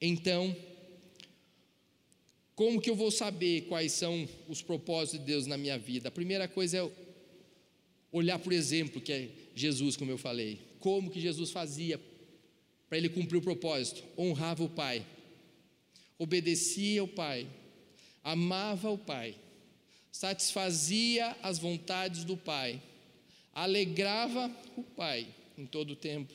Então, 0.00 0.56
como 2.54 2.80
que 2.80 2.88
eu 2.88 2.94
vou 2.94 3.10
saber 3.10 3.62
quais 3.62 3.90
são 3.90 4.28
os 4.48 4.62
propósitos 4.62 5.18
de 5.18 5.26
Deus 5.26 5.48
na 5.48 5.58
minha 5.58 5.76
vida? 5.76 6.10
A 6.10 6.12
primeira 6.12 6.46
coisa 6.46 6.78
é 6.78 6.90
olhar 8.12 8.38
por 8.38 8.52
exemplo, 8.52 9.00
que 9.00 9.12
é 9.12 9.30
Jesus, 9.56 9.96
como 9.96 10.12
eu 10.12 10.18
falei. 10.18 10.60
Como 10.78 11.10
que 11.10 11.20
Jesus 11.20 11.50
fazia 11.50 12.00
para 12.88 12.98
ele 12.98 13.08
cumprir 13.08 13.38
o 13.38 13.42
propósito? 13.42 14.04
Honrava 14.16 14.62
o 14.62 14.68
Pai, 14.68 15.04
obedecia 16.16 17.00
ao 17.00 17.08
Pai, 17.08 17.48
amava 18.22 18.90
o 18.90 18.98
Pai, 18.98 19.34
satisfazia 20.12 21.36
as 21.42 21.58
vontades 21.58 22.24
do 22.24 22.36
Pai, 22.36 22.80
alegrava 23.54 24.50
o 24.76 24.82
Pai 24.82 25.26
em 25.56 25.66
todo 25.66 25.92
o 25.92 25.96
tempo 25.96 26.32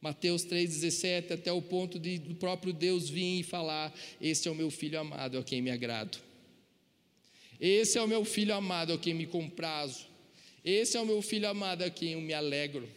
Mateus 0.00 0.44
3,17, 0.44 1.32
até 1.32 1.52
o 1.52 1.60
ponto 1.60 1.98
de 1.98 2.22
o 2.30 2.34
próprio 2.34 2.72
Deus 2.72 3.08
vir 3.08 3.40
e 3.40 3.42
falar: 3.42 3.92
Esse 4.20 4.46
é 4.46 4.50
o 4.50 4.54
meu 4.54 4.70
filho 4.70 4.98
amado, 4.98 5.38
a 5.38 5.42
quem 5.42 5.60
me 5.60 5.70
agrado. 5.70 6.18
Esse 7.60 7.98
é 7.98 8.02
o 8.02 8.06
meu 8.06 8.24
filho 8.24 8.54
amado, 8.54 8.92
a 8.92 8.98
quem 8.98 9.12
me 9.12 9.26
comprazo. 9.26 10.06
Esse 10.64 10.96
é 10.96 11.00
o 11.00 11.06
meu 11.06 11.20
filho 11.20 11.48
amado, 11.48 11.82
a 11.82 11.90
quem 11.90 12.12
eu 12.12 12.20
me 12.20 12.32
alegro. 12.32 12.88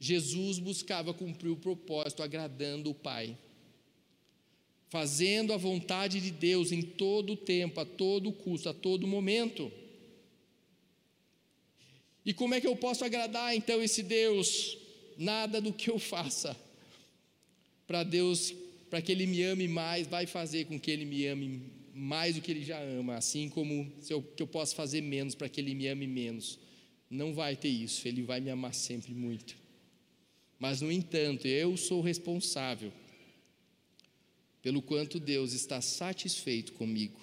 Jesus 0.00 0.58
buscava 0.58 1.12
cumprir 1.12 1.50
o 1.50 1.56
propósito, 1.56 2.22
agradando 2.22 2.88
o 2.88 2.94
Pai, 2.94 3.36
fazendo 4.88 5.52
a 5.52 5.56
vontade 5.56 6.20
de 6.20 6.30
Deus 6.30 6.72
em 6.72 6.82
todo 6.82 7.34
o 7.34 7.36
tempo, 7.36 7.80
a 7.80 7.84
todo 7.84 8.32
custo, 8.32 8.68
a 8.68 8.74
todo 8.74 9.06
momento. 9.06 9.70
E 12.24 12.34
como 12.34 12.54
é 12.54 12.60
que 12.60 12.66
eu 12.66 12.76
posso 12.76 13.04
agradar 13.04 13.54
então 13.54 13.82
esse 13.82 14.02
Deus? 14.02 14.78
nada 15.18 15.60
do 15.60 15.72
que 15.72 15.90
eu 15.90 15.98
faça 15.98 16.56
para 17.86 18.04
Deus, 18.04 18.54
para 18.88 19.02
que 19.02 19.10
Ele 19.10 19.26
me 19.26 19.42
ame 19.42 19.66
mais, 19.66 20.06
vai 20.06 20.26
fazer 20.26 20.66
com 20.66 20.78
que 20.78 20.90
Ele 20.90 21.04
me 21.04 21.26
ame 21.26 21.62
mais 21.92 22.36
do 22.36 22.40
que 22.40 22.52
Ele 22.52 22.64
já 22.64 22.80
ama, 22.80 23.16
assim 23.16 23.48
como 23.48 23.90
se 24.00 24.12
eu, 24.12 24.22
que 24.22 24.42
eu 24.42 24.46
posso 24.46 24.76
fazer 24.76 25.00
menos 25.00 25.34
para 25.34 25.48
que 25.48 25.60
Ele 25.60 25.74
me 25.74 25.88
ame 25.88 26.06
menos. 26.06 26.58
Não 27.10 27.34
vai 27.34 27.56
ter 27.56 27.68
isso, 27.68 28.06
Ele 28.06 28.22
vai 28.22 28.40
me 28.40 28.50
amar 28.50 28.72
sempre 28.72 29.12
muito. 29.12 29.56
Mas, 30.58 30.80
no 30.80 30.92
entanto, 30.92 31.46
eu 31.46 31.76
sou 31.76 32.00
responsável 32.00 32.92
pelo 34.68 34.82
quanto 34.82 35.18
Deus 35.18 35.54
está 35.54 35.80
satisfeito 35.80 36.74
comigo. 36.74 37.18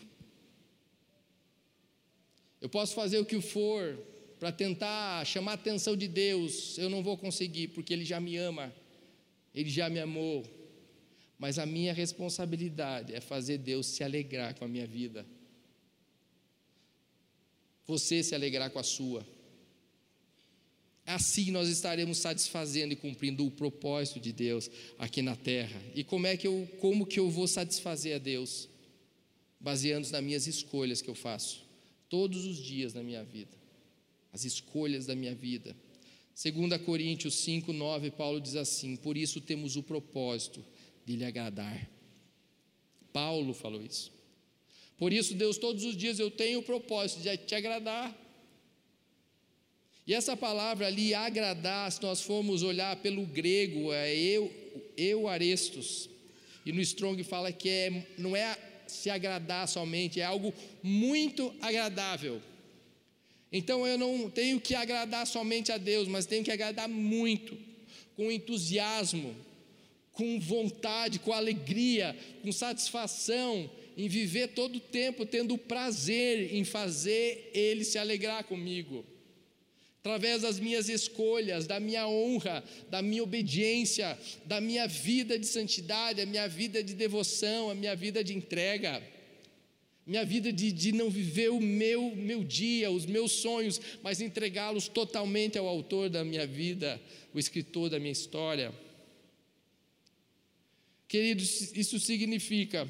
Eu 2.60 2.68
posso 2.68 2.96
fazer 2.96 3.20
o 3.20 3.26
que 3.26 3.40
for 3.40 4.00
para 4.40 4.52
tentar 4.52 5.24
chamar 5.28 5.52
a 5.52 5.54
atenção 5.54 5.96
de 5.96 6.08
Deus, 6.08 6.76
eu 6.80 6.90
não 6.90 7.04
vou 7.04 7.16
conseguir, 7.16 7.68
porque 7.68 7.94
Ele 7.94 8.04
já 8.04 8.20
me 8.20 8.36
ama, 8.36 8.74
Ele 9.54 9.70
já 9.70 9.88
me 9.92 10.00
amou. 10.00 10.44
Mas 11.38 11.60
a 11.60 11.68
minha 11.68 11.94
responsabilidade 11.94 13.14
é 13.14 13.22
fazer 13.22 13.60
Deus 13.60 13.86
se 13.86 14.04
alegrar 14.04 14.56
com 14.56 14.66
a 14.66 14.68
minha 14.68 14.88
vida, 14.88 15.24
você 17.86 18.24
se 18.24 18.34
alegrar 18.34 18.72
com 18.72 18.80
a 18.80 18.84
sua. 18.84 19.24
Assim 21.06 21.52
nós 21.52 21.70
estaremos 21.70 22.18
satisfazendo 22.18 22.94
e 22.94 22.96
cumprindo 22.96 23.46
o 23.46 23.52
propósito 23.52 24.20
de 24.20 24.32
Deus 24.32 24.70
aqui 24.98 25.22
na 25.22 25.36
terra. 25.36 25.80
E 25.94 26.04
como 26.04 26.26
é 26.26 26.36
que 26.36 26.48
eu, 26.48 26.68
como 26.80 27.06
que 27.06 27.20
eu 27.20 27.30
vou 27.30 27.48
satisfazer 27.48 28.16
a 28.16 28.20
Deus? 28.20 28.68
Baseando 29.60 30.10
nas 30.10 30.24
minhas 30.24 30.48
escolhas 30.48 31.02
que 31.02 31.10
eu 31.10 31.16
faço 31.16 31.64
todos 32.10 32.46
os 32.46 32.58
dias 32.58 32.94
na 32.94 33.04
minha 33.04 33.24
vida 33.24 33.66
as 34.36 34.44
escolhas 34.44 35.06
da 35.06 35.16
minha 35.16 35.34
vida. 35.34 35.74
2 36.36 36.82
Coríntios 36.82 37.36
5, 37.36 37.72
9, 37.72 38.12
Paulo 38.12 38.42
diz 38.42 38.58
assim: 38.58 38.98
Por 38.98 39.16
isso 39.16 39.40
temos 39.40 39.78
o 39.78 39.82
propósito 39.82 40.64
de 41.06 41.16
lhe 41.16 41.24
agradar. 41.24 41.90
Paulo 43.14 43.54
falou 43.54 43.82
isso. 43.82 44.12
Por 44.98 45.14
isso, 45.14 45.34
Deus, 45.34 45.58
todos 45.58 45.86
os 45.86 45.96
dias 45.96 46.20
eu 46.20 46.30
tenho 46.30 46.60
o 46.60 46.64
propósito 46.64 47.22
de 47.22 47.38
te 47.38 47.56
agradar. 47.56 48.14
E 50.08 50.14
essa 50.14 50.38
palavra 50.38 50.86
ali, 50.86 51.14
agradar, 51.14 51.92
se 51.92 52.02
nós 52.02 52.22
formos 52.22 52.62
olhar 52.62 52.96
pelo 52.98 53.26
grego, 53.26 53.92
é 53.92 54.16
eu, 54.16 54.52
eu 54.96 55.28
arestos. 55.28 56.10
E 56.64 56.72
no 56.72 56.82
Strong 56.82 57.24
fala 57.24 57.52
que 57.52 57.70
é, 57.70 58.08
não 58.18 58.36
é 58.36 58.56
se 58.86 59.10
agradar 59.10 59.68
somente, 59.68 60.20
é 60.20 60.24
algo 60.24 60.54
muito 60.84 61.54
agradável. 61.60 62.40
Então 63.52 63.88
eu 63.88 63.98
não 63.98 64.30
tenho 64.30 64.60
que 64.60 64.76
agradar 64.76 65.26
somente 65.26 65.72
a 65.72 65.78
Deus, 65.78 66.08
mas 66.08 66.26
tenho 66.26 66.44
que 66.44 66.52
agradar 66.52 66.88
muito, 66.88 67.58
com 68.16 68.32
entusiasmo, 68.32 69.36
com 70.12 70.40
vontade, 70.40 71.20
com 71.20 71.34
alegria, 71.34 72.16
com 72.44 72.52
satisfação, 72.52 73.70
em 73.98 74.08
viver 74.08 74.50
todo 74.50 74.76
o 74.76 74.80
tempo 74.80 75.26
tendo 75.26 75.58
prazer 75.58 76.54
em 76.54 76.64
fazer 76.64 77.50
Ele 77.54 77.84
se 77.84 77.98
alegrar 77.98 78.44
comigo. 78.44 79.06
Através 80.06 80.44
das 80.44 80.60
minhas 80.60 80.88
escolhas, 80.88 81.66
da 81.66 81.80
minha 81.80 82.08
honra, 82.08 82.64
da 82.92 83.02
minha 83.02 83.24
obediência, 83.24 84.16
da 84.46 84.62
minha 84.62 84.88
vida 84.88 85.40
de 85.40 85.48
santidade, 85.48 86.22
a 86.22 86.28
minha 86.28 86.48
vida 86.48 86.84
de 86.84 86.94
devoção, 86.94 87.72
a 87.72 87.74
minha 87.74 87.96
vida 87.96 88.24
de 88.24 88.32
entrega 88.36 89.02
minha 90.06 90.24
vida 90.24 90.54
de, 90.54 90.72
de 90.72 90.92
não 90.92 91.10
viver 91.10 91.50
o 91.50 91.60
meu, 91.60 92.16
meu 92.16 92.44
dia, 92.44 92.92
os 92.92 93.08
meus 93.08 93.32
sonhos, 93.32 93.82
mas 94.04 94.22
entregá-los 94.22 94.88
totalmente 94.88 95.58
ao 95.58 95.68
autor 95.68 96.12
da 96.12 96.24
minha 96.24 96.46
vida, 96.46 97.02
o 97.34 97.40
escritor 97.40 97.90
da 97.90 98.00
minha 98.00 98.12
história. 98.12 98.72
Queridos, 101.08 101.76
isso 101.76 102.00
significa 102.00 102.88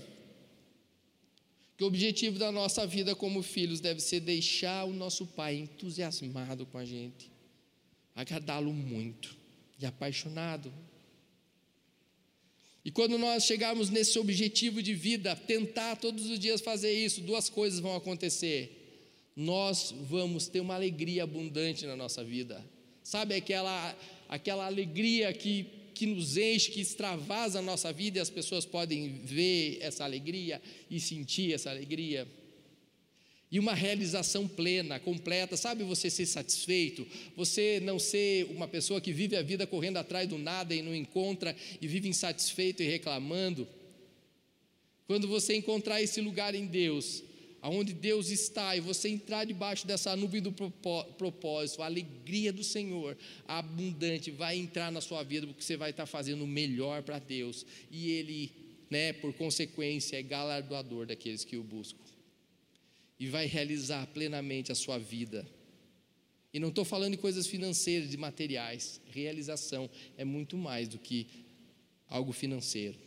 que 1.78 1.84
o 1.84 1.88
objetivo 1.88 2.40
da 2.40 2.52
nossa 2.52 2.88
vida 2.88 3.16
como 3.16 3.44
filhos 3.44 3.80
deve 3.80 4.00
ser 4.00 4.20
deixar 4.20 4.86
o 4.86 4.94
nosso 4.94 5.26
pai 5.26 5.56
entusiasmado 5.56 6.66
com 6.66 6.78
a 6.78 6.86
gente, 6.86 7.30
agradá-lo 8.16 8.74
muito 8.74 9.36
e 9.80 9.86
apaixonado 9.86 10.72
e 12.86 12.92
quando 12.92 13.18
nós 13.18 13.46
chegarmos 13.46 13.90
nesse 13.90 14.20
objetivo 14.20 14.80
de 14.80 14.94
vida, 14.94 15.36
tentar 15.36 15.96
todos 15.96 16.30
os 16.30 16.38
dias 16.38 16.62
fazer 16.62 16.94
isso, 16.94 17.20
duas 17.20 17.50
coisas 17.50 17.80
vão 17.80 17.96
acontecer. 17.96 18.84
Nós 19.36 19.92
vamos 20.08 20.48
ter 20.48 20.60
uma 20.60 20.76
alegria 20.76 21.24
abundante 21.24 21.88
na 21.88 21.96
nossa 21.96 22.24
vida. 22.24 22.64
Sabe 23.02 23.34
aquela 23.34 23.98
aquela 24.30 24.68
alegria 24.68 25.34
que 25.34 25.66
que 25.96 26.06
nos 26.06 26.38
enche, 26.38 26.70
que 26.70 26.82
extravasa 26.82 27.60
a 27.60 27.62
nossa 27.62 27.92
vida 27.92 28.20
e 28.20 28.22
as 28.22 28.30
pessoas 28.30 28.66
podem 28.66 29.22
ver 29.24 29.80
essa 29.82 30.04
alegria 30.04 30.62
e 30.92 31.00
sentir 31.00 31.54
essa 31.54 31.72
alegria 31.72 32.28
e 33.52 33.60
uma 33.60 33.74
realização 33.74 34.48
plena, 34.48 35.00
completa. 35.00 35.56
Sabe 35.56 35.84
você 35.86 36.10
ser 36.10 36.26
satisfeito? 36.26 37.08
Você 37.38 37.80
não 37.82 37.98
ser 37.98 38.46
uma 38.52 38.68
pessoa 38.68 39.00
que 39.00 39.14
vive 39.14 39.38
a 39.38 39.42
vida 39.42 39.66
correndo 39.66 39.96
atrás 39.96 40.28
do 40.28 40.38
nada 40.38 40.76
e 40.76 40.82
não 40.82 40.94
encontra 40.94 41.56
e 41.80 41.88
vive 41.88 42.10
insatisfeito 42.10 42.84
e 42.84 42.86
reclamando. 42.86 43.66
Quando 45.08 45.28
você 45.28 45.56
encontrar 45.56 46.02
esse 46.02 46.20
lugar 46.20 46.54
em 46.56 46.66
Deus, 46.66 47.24
aonde 47.66 47.94
Deus 47.94 48.30
está, 48.30 48.78
e 48.78 48.80
você 48.80 49.10
entrar 49.10 49.44
debaixo 49.44 49.88
dessa 49.88 50.16
nuvem 50.16 50.40
do 50.40 50.52
propósito, 50.52 51.82
a 51.82 51.88
alegria 51.88 52.54
do 52.54 52.64
Senhor, 52.64 53.18
abundante, 53.48 54.30
vai 54.30 54.56
entrar 54.56 54.92
na 54.92 55.02
sua 55.02 55.24
vida, 55.24 55.48
porque 55.48 55.64
você 55.64 55.76
vai 55.76 55.90
estar 55.90 56.06
fazendo 56.06 56.44
o 56.44 56.48
melhor 56.48 57.02
para 57.02 57.18
Deus, 57.18 57.66
e 57.90 58.12
Ele, 58.12 58.52
né, 58.88 59.14
por 59.14 59.34
consequência, 59.34 60.16
é 60.16 60.22
galardoador 60.22 61.08
daqueles 61.08 61.44
que 61.44 61.58
o 61.58 61.64
buscam 61.64 62.06
e 63.20 63.26
vai 63.26 63.48
realizar 63.48 64.06
plenamente 64.14 64.72
a 64.72 64.76
sua 64.76 65.00
vida. 65.00 65.44
E 66.54 66.60
não 66.60 66.70
estou 66.70 66.86
falando 66.86 67.14
de 67.14 67.18
coisas 67.18 67.48
financeiras, 67.48 68.12
de 68.12 68.18
materiais. 68.18 69.02
Realização 69.08 69.90
é 70.18 70.24
muito 70.24 70.56
mais 70.56 70.88
do 70.88 71.00
que 71.00 71.26
algo 72.08 72.32
financeiro. 72.32 73.05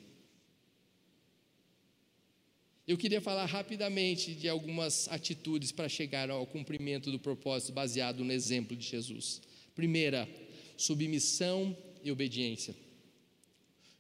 Eu 2.88 2.96
queria 2.96 3.20
falar 3.20 3.44
rapidamente 3.44 4.32
de 4.32 4.48
algumas 4.48 5.08
atitudes 5.08 5.70
para 5.70 5.90
chegar 5.90 6.30
ao 6.30 6.46
cumprimento 6.46 7.12
do 7.12 7.18
propósito 7.18 7.70
baseado 7.70 8.24
no 8.24 8.32
exemplo 8.32 8.74
de 8.74 8.86
Jesus. 8.86 9.42
Primeira, 9.74 10.26
submissão 10.74 11.76
e 12.02 12.10
obediência. 12.10 12.74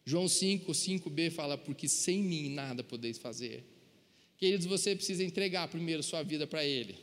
João 0.06 0.26
5, 0.26 0.72
5b 0.72 1.30
fala: 1.30 1.58
Porque 1.58 1.86
sem 1.86 2.22
mim 2.22 2.48
nada 2.48 2.82
podeis 2.82 3.18
fazer. 3.18 3.62
Queridos, 4.38 4.64
você 4.64 4.96
precisa 4.96 5.22
entregar 5.22 5.68
primeiro 5.68 6.02
sua 6.02 6.22
vida 6.22 6.46
para 6.46 6.64
Ele. 6.64 6.96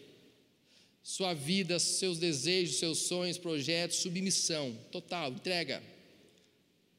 Sua 1.04 1.36
vida, 1.36 1.78
seus 1.78 2.17
desejos, 2.17 2.78
seus 2.78 2.98
sonhos, 2.98 3.38
projetos, 3.38 3.98
submissão 3.98 4.76
total, 4.91 5.32
entrega. 5.34 5.84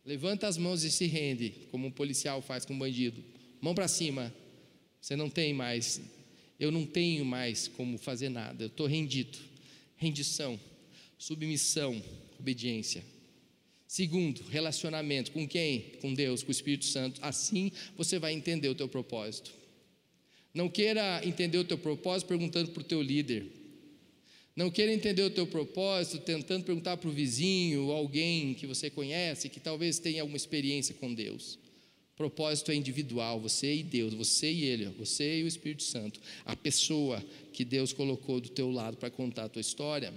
Levanta 0.04 0.46
as 0.46 0.56
mãos 0.56 0.84
e 0.84 0.92
se 0.92 1.06
rende, 1.06 1.66
como 1.72 1.88
um 1.88 1.90
policial 1.90 2.40
faz 2.40 2.64
com 2.64 2.72
um 2.72 2.78
bandido. 2.78 3.20
Mão 3.60 3.74
para 3.74 3.88
cima. 3.88 4.32
Você 5.00 5.16
não 5.16 5.30
tem 5.30 5.52
mais, 5.54 6.00
eu 6.58 6.70
não 6.70 6.84
tenho 6.84 7.24
mais 7.24 7.68
como 7.68 7.98
fazer 7.98 8.28
nada. 8.28 8.64
Eu 8.64 8.68
estou 8.68 8.86
rendido. 8.86 9.38
Rendição, 9.96 10.60
submissão, 11.18 12.02
obediência. 12.38 13.02
Segundo, 13.86 14.42
relacionamento 14.48 15.30
com 15.30 15.46
quem? 15.46 15.92
Com 16.00 16.12
Deus, 16.12 16.42
com 16.42 16.48
o 16.48 16.52
Espírito 16.52 16.84
Santo. 16.84 17.20
Assim 17.22 17.70
você 17.96 18.18
vai 18.18 18.32
entender 18.32 18.68
o 18.68 18.74
teu 18.74 18.88
propósito. 18.88 19.52
Não 20.52 20.68
queira 20.68 21.20
entender 21.24 21.58
o 21.58 21.64
teu 21.64 21.78
propósito 21.78 22.28
perguntando 22.28 22.70
para 22.70 22.80
o 22.80 22.84
teu 22.84 23.00
líder. 23.00 23.46
Não 24.56 24.70
queira 24.70 24.92
entender 24.92 25.22
o 25.22 25.30
teu 25.30 25.46
propósito 25.46 26.18
tentando 26.18 26.64
perguntar 26.64 26.96
para 26.96 27.10
o 27.10 27.12
vizinho 27.12 27.90
alguém 27.90 28.54
que 28.54 28.66
você 28.66 28.88
conhece 28.88 29.50
que 29.50 29.60
talvez 29.60 29.98
tenha 29.98 30.22
alguma 30.22 30.38
experiência 30.38 30.94
com 30.94 31.12
Deus. 31.12 31.58
Propósito 32.16 32.72
é 32.72 32.74
individual, 32.74 33.38
você 33.38 33.74
e 33.74 33.82
Deus, 33.82 34.14
você 34.14 34.50
e 34.50 34.64
Ele, 34.64 34.86
você 34.86 35.40
e 35.40 35.44
o 35.44 35.46
Espírito 35.46 35.82
Santo, 35.82 36.18
a 36.46 36.56
pessoa 36.56 37.22
que 37.52 37.62
Deus 37.62 37.92
colocou 37.92 38.40
do 38.40 38.48
teu 38.48 38.70
lado 38.70 38.96
para 38.96 39.10
contar 39.10 39.44
a 39.44 39.48
tua 39.50 39.60
história. 39.60 40.14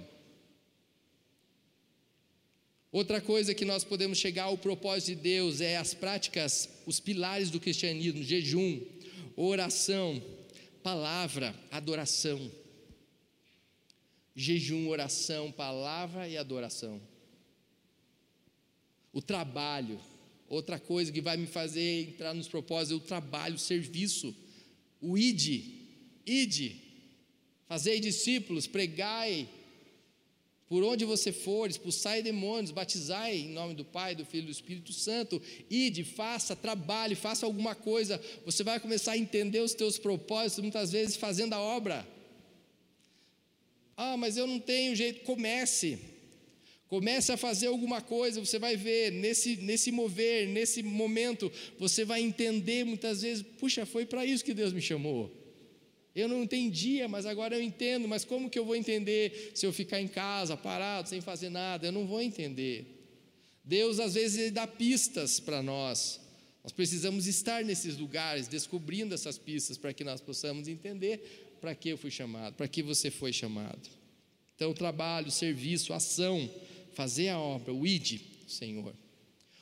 Outra 2.89 3.19
coisa 3.19 3.53
que 3.53 3.65
nós 3.65 3.83
podemos 3.83 4.17
chegar 4.17 4.45
ao 4.45 4.57
propósito 4.57 5.07
de 5.07 5.15
Deus 5.15 5.59
é 5.59 5.75
as 5.75 5.93
práticas, 5.93 6.69
os 6.85 7.01
pilares 7.01 7.51
do 7.51 7.59
cristianismo: 7.59 8.23
jejum, 8.23 8.81
oração, 9.35 10.23
palavra, 10.81 11.53
adoração. 11.69 12.49
Jejum, 14.33 14.87
oração, 14.87 15.51
palavra 15.51 16.29
e 16.29 16.37
adoração. 16.37 17.01
O 19.11 19.21
trabalho, 19.21 19.99
outra 20.49 20.79
coisa 20.79 21.11
que 21.11 21.21
vai 21.21 21.37
me 21.37 21.47
fazer 21.47 22.09
entrar 22.09 22.33
nos 22.33 22.47
propósitos, 22.47 22.99
é 22.99 23.03
o 23.03 23.07
trabalho, 23.07 23.55
o 23.55 23.59
serviço, 23.59 24.35
o 24.99 25.17
ide, 25.17 25.63
ide, 26.25 26.75
fazei 27.67 27.99
discípulos, 27.99 28.65
pregai, 28.65 29.47
por 30.67 30.83
onde 30.83 31.05
você 31.05 31.31
for, 31.31 31.69
expulsai 31.69 32.21
demônios, 32.21 32.71
batizai 32.71 33.37
em 33.37 33.49
nome 33.49 33.73
do 33.73 33.85
Pai, 33.85 34.13
do 34.13 34.25
Filho 34.25 34.43
e 34.43 34.45
do 34.45 34.51
Espírito 34.51 34.93
Santo, 34.93 35.41
ide, 35.69 36.03
faça, 36.03 36.55
trabalhe, 36.55 37.15
faça 37.15 37.45
alguma 37.45 37.73
coisa, 37.73 38.21
você 38.45 38.63
vai 38.63 38.79
começar 38.79 39.13
a 39.13 39.17
entender 39.17 39.61
os 39.61 39.73
teus 39.73 39.97
propósitos, 39.97 40.61
muitas 40.61 40.91
vezes 40.91 41.15
fazendo 41.15 41.53
a 41.53 41.59
obra. 41.59 42.07
Ah, 43.97 44.15
mas 44.15 44.37
eu 44.37 44.47
não 44.47 44.59
tenho 44.59 44.95
jeito, 44.95 45.25
comece. 45.25 46.18
Comece 46.89 47.31
a 47.31 47.37
fazer 47.37 47.67
alguma 47.67 48.01
coisa, 48.01 48.43
você 48.43 48.57
vai 48.57 48.75
ver, 48.75 49.11
nesse, 49.11 49.57
nesse 49.57 49.91
mover, 49.91 50.47
nesse 50.47 50.81
momento, 50.81 51.51
você 51.77 52.03
vai 52.03 52.19
entender 52.19 52.83
muitas 52.83 53.21
vezes, 53.21 53.45
puxa, 53.59 53.85
foi 53.85 54.07
para 54.07 54.25
isso 54.25 54.43
que 54.43 54.55
Deus 54.55 54.73
me 54.73 54.81
chamou. 54.81 55.31
Eu 56.15 56.27
não 56.27 56.43
entendia, 56.43 57.07
mas 57.07 57.27
agora 57.27 57.55
eu 57.55 57.61
entendo. 57.61 58.07
Mas 58.07 58.25
como 58.25 58.49
que 58.49 58.57
eu 58.57 58.65
vou 58.65 58.75
entender 58.75 59.51
se 59.53 59.65
eu 59.65 59.71
ficar 59.71 60.01
em 60.01 60.07
casa, 60.07 60.57
parado, 60.57 61.07
sem 61.07 61.21
fazer 61.21 61.49
nada? 61.49 61.87
Eu 61.87 61.91
não 61.91 62.07
vou 62.07 62.21
entender. 62.21 63.05
Deus 63.63 63.99
às 63.99 64.15
vezes 64.15 64.51
dá 64.51 64.65
pistas 64.65 65.39
para 65.39 65.61
nós. 65.61 66.19
Nós 66.63 66.73
precisamos 66.73 67.27
estar 67.27 67.63
nesses 67.63 67.97
lugares, 67.97 68.47
descobrindo 68.47 69.13
essas 69.13 69.37
pistas 69.37 69.77
para 69.77 69.93
que 69.93 70.03
nós 70.03 70.19
possamos 70.19 70.67
entender 70.67 71.55
para 71.61 71.75
que 71.75 71.89
eu 71.89 71.97
fui 71.97 72.09
chamado, 72.09 72.55
para 72.55 72.67
que 72.67 72.81
você 72.81 73.11
foi 73.11 73.31
chamado. 73.31 73.89
Então, 74.55 74.73
trabalho, 74.73 75.29
serviço, 75.29 75.93
ação, 75.93 76.49
fazer 76.99 77.29
a 77.29 77.39
obra, 77.39 77.73
o 77.73 77.87
id, 77.87 78.19
Senhor. 78.45 78.93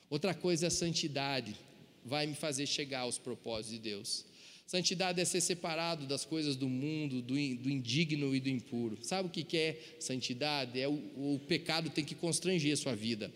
Outra 0.09 0.33
coisa 0.33 0.65
é 0.65 0.69
a 0.69 0.71
santidade, 0.71 1.55
vai 2.03 2.25
me 2.25 2.33
fazer 2.33 2.65
chegar 2.65 3.01
aos 3.01 3.19
propósitos 3.19 3.73
de 3.73 3.77
Deus. 3.77 4.25
Santidade 4.65 5.21
é 5.21 5.23
ser 5.23 5.39
separado 5.41 6.07
das 6.07 6.25
coisas 6.25 6.55
do 6.55 6.67
mundo, 6.67 7.21
do, 7.21 7.37
indigno 7.37 8.35
e 8.35 8.39
do 8.39 8.49
impuro. 8.49 8.97
Sabe 9.03 9.27
o 9.27 9.31
que 9.31 9.55
é 9.55 9.79
santidade? 9.99 10.79
É 10.79 10.87
o, 10.87 10.93
o 11.15 11.39
pecado 11.47 11.91
tem 11.91 12.03
que 12.03 12.15
constranger 12.15 12.73
a 12.73 12.77
sua 12.77 12.95
vida. 12.95 13.31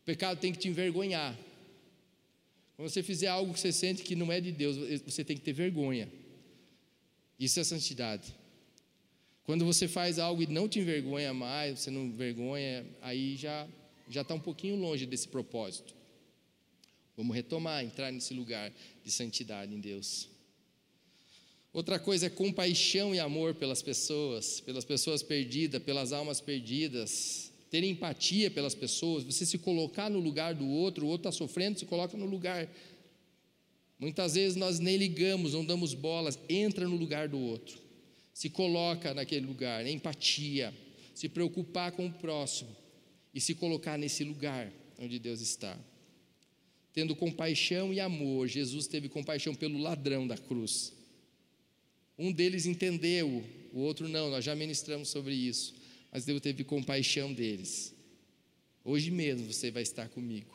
O 0.00 0.04
pecado 0.06 0.40
tem 0.40 0.50
que 0.50 0.58
te 0.58 0.66
envergonhar. 0.66 1.38
Quando 2.76 2.88
você 2.88 3.02
fizer 3.02 3.26
algo 3.26 3.52
que 3.52 3.60
você 3.60 3.72
sente 3.72 4.02
que 4.02 4.16
não 4.16 4.32
é 4.32 4.40
de 4.40 4.52
Deus, 4.52 4.78
você 5.04 5.22
tem 5.22 5.36
que 5.36 5.42
ter 5.42 5.52
vergonha. 5.52 6.08
Isso 7.38 7.60
é 7.60 7.64
santidade. 7.64 8.34
Quando 9.44 9.64
você 9.64 9.86
faz 9.86 10.18
algo 10.18 10.42
e 10.42 10.46
não 10.46 10.68
te 10.68 10.80
envergonha 10.80 11.34
mais, 11.34 11.80
você 11.80 11.90
não 11.90 12.10
vergonha, 12.10 12.84
aí 13.02 13.36
já 13.36 13.68
já 14.08 14.20
está 14.20 14.34
um 14.34 14.40
pouquinho 14.40 14.76
longe 14.76 15.06
desse 15.06 15.28
propósito. 15.28 15.94
Vamos 17.16 17.34
retomar, 17.34 17.84
entrar 17.84 18.10
nesse 18.12 18.34
lugar 18.34 18.72
de 19.04 19.10
santidade 19.10 19.74
em 19.74 19.80
Deus. 19.80 20.28
Outra 21.72 21.98
coisa 21.98 22.26
é 22.26 22.30
compaixão 22.30 23.14
e 23.14 23.18
amor 23.18 23.54
pelas 23.54 23.82
pessoas, 23.82 24.60
pelas 24.60 24.84
pessoas 24.84 25.22
perdidas, 25.22 25.82
pelas 25.82 26.12
almas 26.12 26.40
perdidas. 26.40 27.52
Ter 27.70 27.82
empatia 27.82 28.50
pelas 28.50 28.74
pessoas, 28.74 29.24
você 29.24 29.44
se 29.44 29.58
colocar 29.58 30.08
no 30.08 30.20
lugar 30.20 30.54
do 30.54 30.68
outro, 30.68 31.06
o 31.06 31.08
outro 31.08 31.28
está 31.28 31.36
sofrendo, 31.36 31.78
se 31.78 31.86
coloca 31.86 32.16
no 32.16 32.26
lugar. 32.26 32.68
Muitas 33.98 34.34
vezes 34.34 34.56
nós 34.56 34.78
nem 34.78 34.96
ligamos, 34.96 35.54
não 35.54 35.64
damos 35.64 35.94
bolas, 35.94 36.38
entra 36.48 36.86
no 36.86 36.94
lugar 36.94 37.28
do 37.28 37.38
outro, 37.38 37.80
se 38.34 38.50
coloca 38.50 39.14
naquele 39.14 39.46
lugar, 39.46 39.86
empatia, 39.86 40.74
se 41.14 41.28
preocupar 41.28 41.92
com 41.92 42.06
o 42.06 42.12
próximo 42.12 42.76
e 43.32 43.40
se 43.40 43.54
colocar 43.54 43.96
nesse 43.96 44.24
lugar 44.24 44.70
onde 44.98 45.18
Deus 45.18 45.40
está 45.40 45.78
tendo 46.94 47.16
compaixão 47.16 47.92
e 47.92 47.98
amor. 47.98 48.46
Jesus 48.46 48.86
teve 48.86 49.08
compaixão 49.08 49.52
pelo 49.54 49.78
ladrão 49.78 50.26
da 50.26 50.38
cruz. 50.38 50.92
Um 52.16 52.32
deles 52.32 52.64
entendeu, 52.64 53.44
o 53.72 53.80
outro 53.80 54.08
não, 54.08 54.30
nós 54.30 54.44
já 54.44 54.54
ministramos 54.54 55.08
sobre 55.08 55.34
isso, 55.34 55.74
mas 56.12 56.24
Deus 56.24 56.40
teve 56.40 56.62
compaixão 56.62 57.34
deles. 57.34 57.92
Hoje 58.84 59.10
mesmo 59.10 59.52
você 59.52 59.72
vai 59.72 59.82
estar 59.82 60.08
comigo 60.08 60.54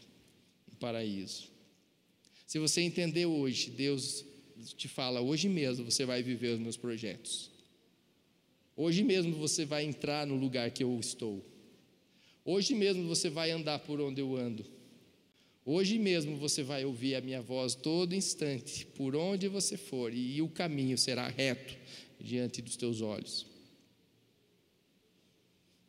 no 0.71 0.77
paraíso. 0.77 1.49
Se 2.47 2.57
você 2.57 2.81
entender 2.81 3.25
hoje, 3.25 3.71
Deus 3.71 4.23
te 4.77 4.87
fala: 4.87 5.19
hoje 5.19 5.49
mesmo 5.49 5.83
você 5.83 6.05
vai 6.05 6.23
viver 6.23 6.53
os 6.53 6.59
meus 6.59 6.77
projetos. 6.77 7.48
Hoje 8.81 9.03
mesmo 9.03 9.35
você 9.35 9.65
vai 9.65 9.83
entrar 9.83 10.25
no 10.25 10.37
lugar 10.37 10.71
que 10.71 10.85
eu 10.85 10.97
estou. 11.01 11.45
Hoje 12.45 12.73
mesmo 12.73 13.05
você 13.09 13.29
vai 13.29 13.51
andar 13.51 13.79
por 13.79 13.99
onde 13.99 14.21
eu 14.21 14.37
ando. 14.37 14.65
Hoje 15.65 15.99
mesmo 15.99 16.37
você 16.37 16.63
vai 16.63 16.85
ouvir 16.85 17.15
a 17.15 17.19
minha 17.19 17.41
voz 17.41 17.75
todo 17.75 18.15
instante, 18.15 18.85
por 18.85 19.17
onde 19.17 19.49
você 19.49 19.75
for, 19.75 20.13
e 20.13 20.41
o 20.41 20.47
caminho 20.47 20.97
será 20.97 21.27
reto 21.27 21.75
diante 22.21 22.61
dos 22.61 22.77
teus 22.77 23.01
olhos. 23.01 23.45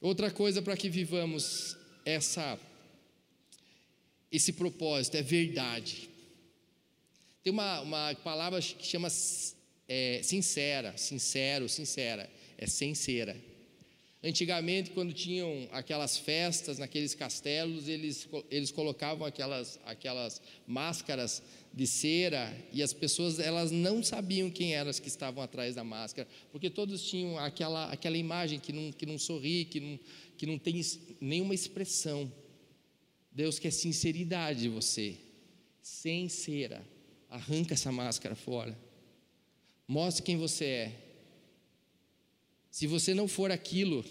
Outra 0.01 0.29
coisa 0.29 0.61
para 0.61 0.77
que 0.77 0.91
vivamos 0.91 1.77
essa 2.05 2.59
esse 4.33 4.53
propósito 4.53 5.17
é 5.17 5.23
verdade. 5.23 6.11
Tem 7.45 7.53
uma, 7.53 7.83
uma 7.83 8.15
palavra 8.17 8.61
que 8.61 8.85
chama 8.85 9.07
é, 9.87 10.23
sincera, 10.25 10.97
sincero, 10.97 11.69
sincera, 11.69 12.29
é 12.61 12.67
sincera. 12.67 13.35
Antigamente, 14.23 14.91
quando 14.91 15.15
tinham 15.15 15.67
aquelas 15.73 16.19
festas 16.19 16.77
naqueles 16.79 17.15
castelos, 17.15 17.89
eles, 17.89 18.29
eles 18.51 18.71
colocavam 18.71 19.27
aquelas, 19.27 19.81
aquelas 19.87 20.43
máscaras 20.67 21.43
de 21.73 21.87
cera 21.87 22.55
e 22.71 22.83
as 22.83 22.93
pessoas 22.93 23.39
elas 23.39 23.71
não 23.71 24.03
sabiam 24.03 24.51
quem 24.51 24.75
eram 24.75 24.91
as 24.91 25.01
que 25.01 25.09
estavam 25.09 25.43
atrás 25.43 25.75
da 25.75 25.83
máscara, 25.83 26.29
porque 26.53 26.69
todos 26.69 27.03
tinham 27.09 27.39
aquela, 27.39 27.91
aquela 27.91 28.19
imagem 28.19 28.61
que 28.61 28.75
não, 28.75 28.93
que 28.93 29.07
não 29.07 29.19
sorri, 29.19 29.65
que 29.65 29.81
não, 29.81 29.99
que 30.37 30.45
não 30.45 30.59
tem 30.59 30.83
nenhuma 31.19 31.55
expressão. 31.55 32.31
Deus 33.33 33.59
quer 33.59 33.71
sinceridade 33.71 34.61
de 34.61 34.69
você, 34.69 35.17
sem 35.81 36.29
cera. 36.29 36.87
Arranca 37.31 37.73
essa 37.73 37.91
máscara 37.91 38.35
fora. 38.35 38.77
Mostre 39.89 40.23
quem 40.23 40.37
você 40.37 40.65
é. 40.67 41.10
Se 42.71 42.87
você 42.87 43.15
não 43.15 43.27
for 43.27 43.51
aquilo, 43.51 44.05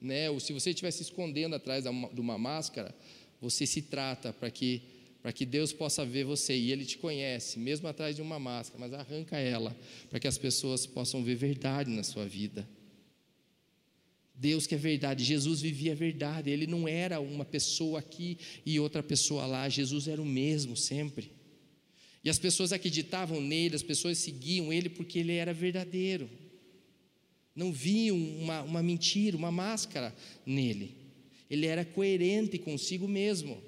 né, 0.00 0.30
ou 0.30 0.40
se 0.40 0.52
você 0.52 0.70
estiver 0.70 0.90
se 0.90 1.02
escondendo 1.02 1.54
atrás 1.54 1.84
de 1.84 2.20
uma 2.20 2.38
máscara, 2.38 2.94
você 3.40 3.66
se 3.66 3.82
trata 3.82 4.32
para 4.32 4.50
que 4.50 4.82
para 5.22 5.32
que 5.32 5.44
Deus 5.44 5.70
possa 5.70 6.04
ver 6.04 6.24
você 6.24 6.56
e 6.56 6.72
Ele 6.72 6.84
te 6.84 6.96
conhece, 6.96 7.58
mesmo 7.58 7.86
atrás 7.86 8.16
de 8.16 8.22
uma 8.22 8.38
máscara, 8.38 8.80
mas 8.80 8.94
arranca 8.94 9.36
ela, 9.36 9.76
para 10.08 10.18
que 10.18 10.26
as 10.26 10.38
pessoas 10.38 10.86
possam 10.86 11.22
ver 11.22 11.34
verdade 11.34 11.90
na 11.90 12.02
sua 12.02 12.26
vida. 12.26 12.66
Deus 14.34 14.66
que 14.66 14.74
é 14.74 14.78
verdade, 14.78 15.22
Jesus 15.22 15.60
vivia 15.60 15.92
a 15.92 15.94
verdade, 15.94 16.48
Ele 16.48 16.66
não 16.66 16.88
era 16.88 17.20
uma 17.20 17.44
pessoa 17.44 17.98
aqui 17.98 18.38
e 18.64 18.80
outra 18.80 19.02
pessoa 19.02 19.44
lá, 19.44 19.68
Jesus 19.68 20.08
era 20.08 20.22
o 20.22 20.24
mesmo 20.24 20.74
sempre. 20.74 21.30
E 22.24 22.30
as 22.30 22.38
pessoas 22.38 22.72
acreditavam 22.72 23.42
nele, 23.42 23.76
as 23.76 23.82
pessoas 23.82 24.16
seguiam 24.16 24.72
ele 24.72 24.88
porque 24.88 25.18
ele 25.18 25.32
era 25.32 25.54
verdadeiro. 25.54 26.28
Não 27.54 27.72
viam 27.72 28.16
uma, 28.16 28.62
uma 28.62 28.82
mentira, 28.82 29.36
uma 29.36 29.50
máscara 29.50 30.14
nele. 30.46 30.94
Ele 31.50 31.66
era 31.66 31.84
coerente 31.84 32.58
consigo 32.58 33.08
mesmo. 33.08 33.60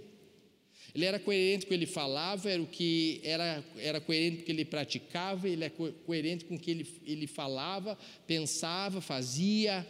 Ele 0.94 1.06
era 1.06 1.18
coerente 1.18 1.64
com 1.64 1.66
o 1.66 1.68
que 1.68 1.74
ele 1.74 1.86
falava, 1.86 2.50
era 2.50 2.62
o 2.62 2.66
que 2.66 3.20
era, 3.24 3.64
era 3.78 4.00
coerente 4.00 4.36
com 4.36 4.42
o 4.42 4.44
que 4.44 4.52
ele 4.52 4.64
praticava, 4.64 5.48
ele 5.48 5.64
é 5.64 5.70
coerente 5.70 6.44
com 6.44 6.54
o 6.54 6.58
que 6.58 6.70
ele, 6.70 6.86
ele 7.06 7.26
falava, 7.26 7.98
pensava, 8.26 9.00
fazia. 9.00 9.86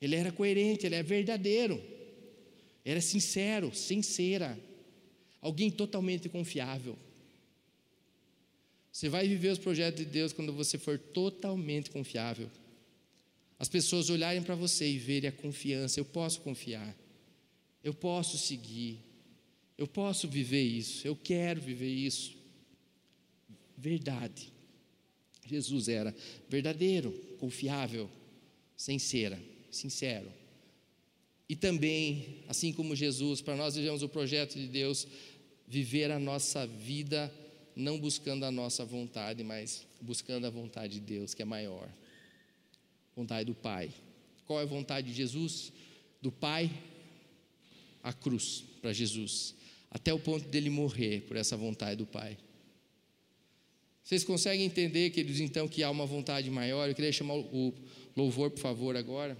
Ele 0.00 0.14
era 0.14 0.30
coerente, 0.30 0.84
ele 0.84 0.94
é 0.94 1.02
verdadeiro. 1.02 1.82
Era 2.84 3.00
sincero, 3.00 3.74
sincera. 3.74 4.58
Alguém 5.40 5.70
totalmente 5.70 6.28
confiável. 6.28 6.98
Você 8.96 9.10
vai 9.10 9.28
viver 9.28 9.50
os 9.50 9.58
projetos 9.58 10.02
de 10.02 10.10
Deus 10.10 10.32
quando 10.32 10.54
você 10.54 10.78
for 10.78 10.98
totalmente 10.98 11.90
confiável. 11.90 12.50
As 13.58 13.68
pessoas 13.68 14.08
olharem 14.08 14.42
para 14.42 14.54
você 14.54 14.88
e 14.88 14.96
verem 14.96 15.28
a 15.28 15.32
confiança. 15.32 16.00
Eu 16.00 16.04
posso 16.06 16.40
confiar. 16.40 16.96
Eu 17.84 17.92
posso 17.92 18.38
seguir. 18.38 19.00
Eu 19.76 19.86
posso 19.86 20.26
viver 20.26 20.62
isso, 20.62 21.06
eu 21.06 21.14
quero 21.14 21.60
viver 21.60 21.92
isso. 21.92 22.38
Verdade. 23.76 24.50
Jesus 25.46 25.88
era 25.88 26.16
verdadeiro, 26.48 27.12
confiável, 27.38 28.08
sincera, 28.74 29.38
sincero. 29.70 30.32
E 31.46 31.54
também, 31.54 32.44
assim 32.48 32.72
como 32.72 32.96
Jesus, 32.96 33.42
para 33.42 33.56
nós 33.56 33.74
vivemos 33.74 34.02
o 34.02 34.08
projeto 34.08 34.54
de 34.54 34.66
Deus, 34.66 35.06
viver 35.68 36.10
a 36.10 36.18
nossa 36.18 36.66
vida 36.66 37.30
não 37.76 38.00
buscando 38.00 38.44
a 38.44 38.50
nossa 38.50 38.84
vontade, 38.84 39.44
mas 39.44 39.86
buscando 40.00 40.46
a 40.46 40.50
vontade 40.50 40.94
de 40.94 41.00
Deus, 41.00 41.34
que 41.34 41.42
é 41.42 41.44
maior. 41.44 41.88
Vontade 43.14 43.44
do 43.44 43.54
Pai. 43.54 43.92
Qual 44.46 44.58
é 44.58 44.62
a 44.62 44.66
vontade 44.66 45.08
de 45.08 45.12
Jesus? 45.12 45.72
Do 46.20 46.32
Pai, 46.32 46.70
a 48.02 48.12
cruz 48.12 48.64
para 48.80 48.92
Jesus 48.92 49.54
até 49.96 50.12
o 50.12 50.18
ponto 50.18 50.46
dele 50.48 50.68
morrer 50.68 51.22
por 51.22 51.38
essa 51.38 51.56
vontade 51.56 51.96
do 51.96 52.04
Pai. 52.04 52.36
Vocês 54.04 54.22
conseguem 54.22 54.66
entender, 54.66 55.08
queridos, 55.08 55.40
então, 55.40 55.66
que 55.66 55.82
há 55.82 55.90
uma 55.90 56.04
vontade 56.04 56.50
maior? 56.50 56.86
Eu 56.86 56.94
queria 56.94 57.10
chamar 57.10 57.34
o 57.34 57.74
louvor, 58.14 58.50
por 58.50 58.60
favor, 58.60 58.94
agora. 58.94 59.36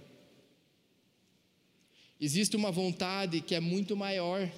Existe 2.19 2.55
uma 2.55 2.71
vontade 2.71 3.39
que 3.39 3.53
é 3.53 3.59
muito 3.59 3.95
maior 3.95 4.51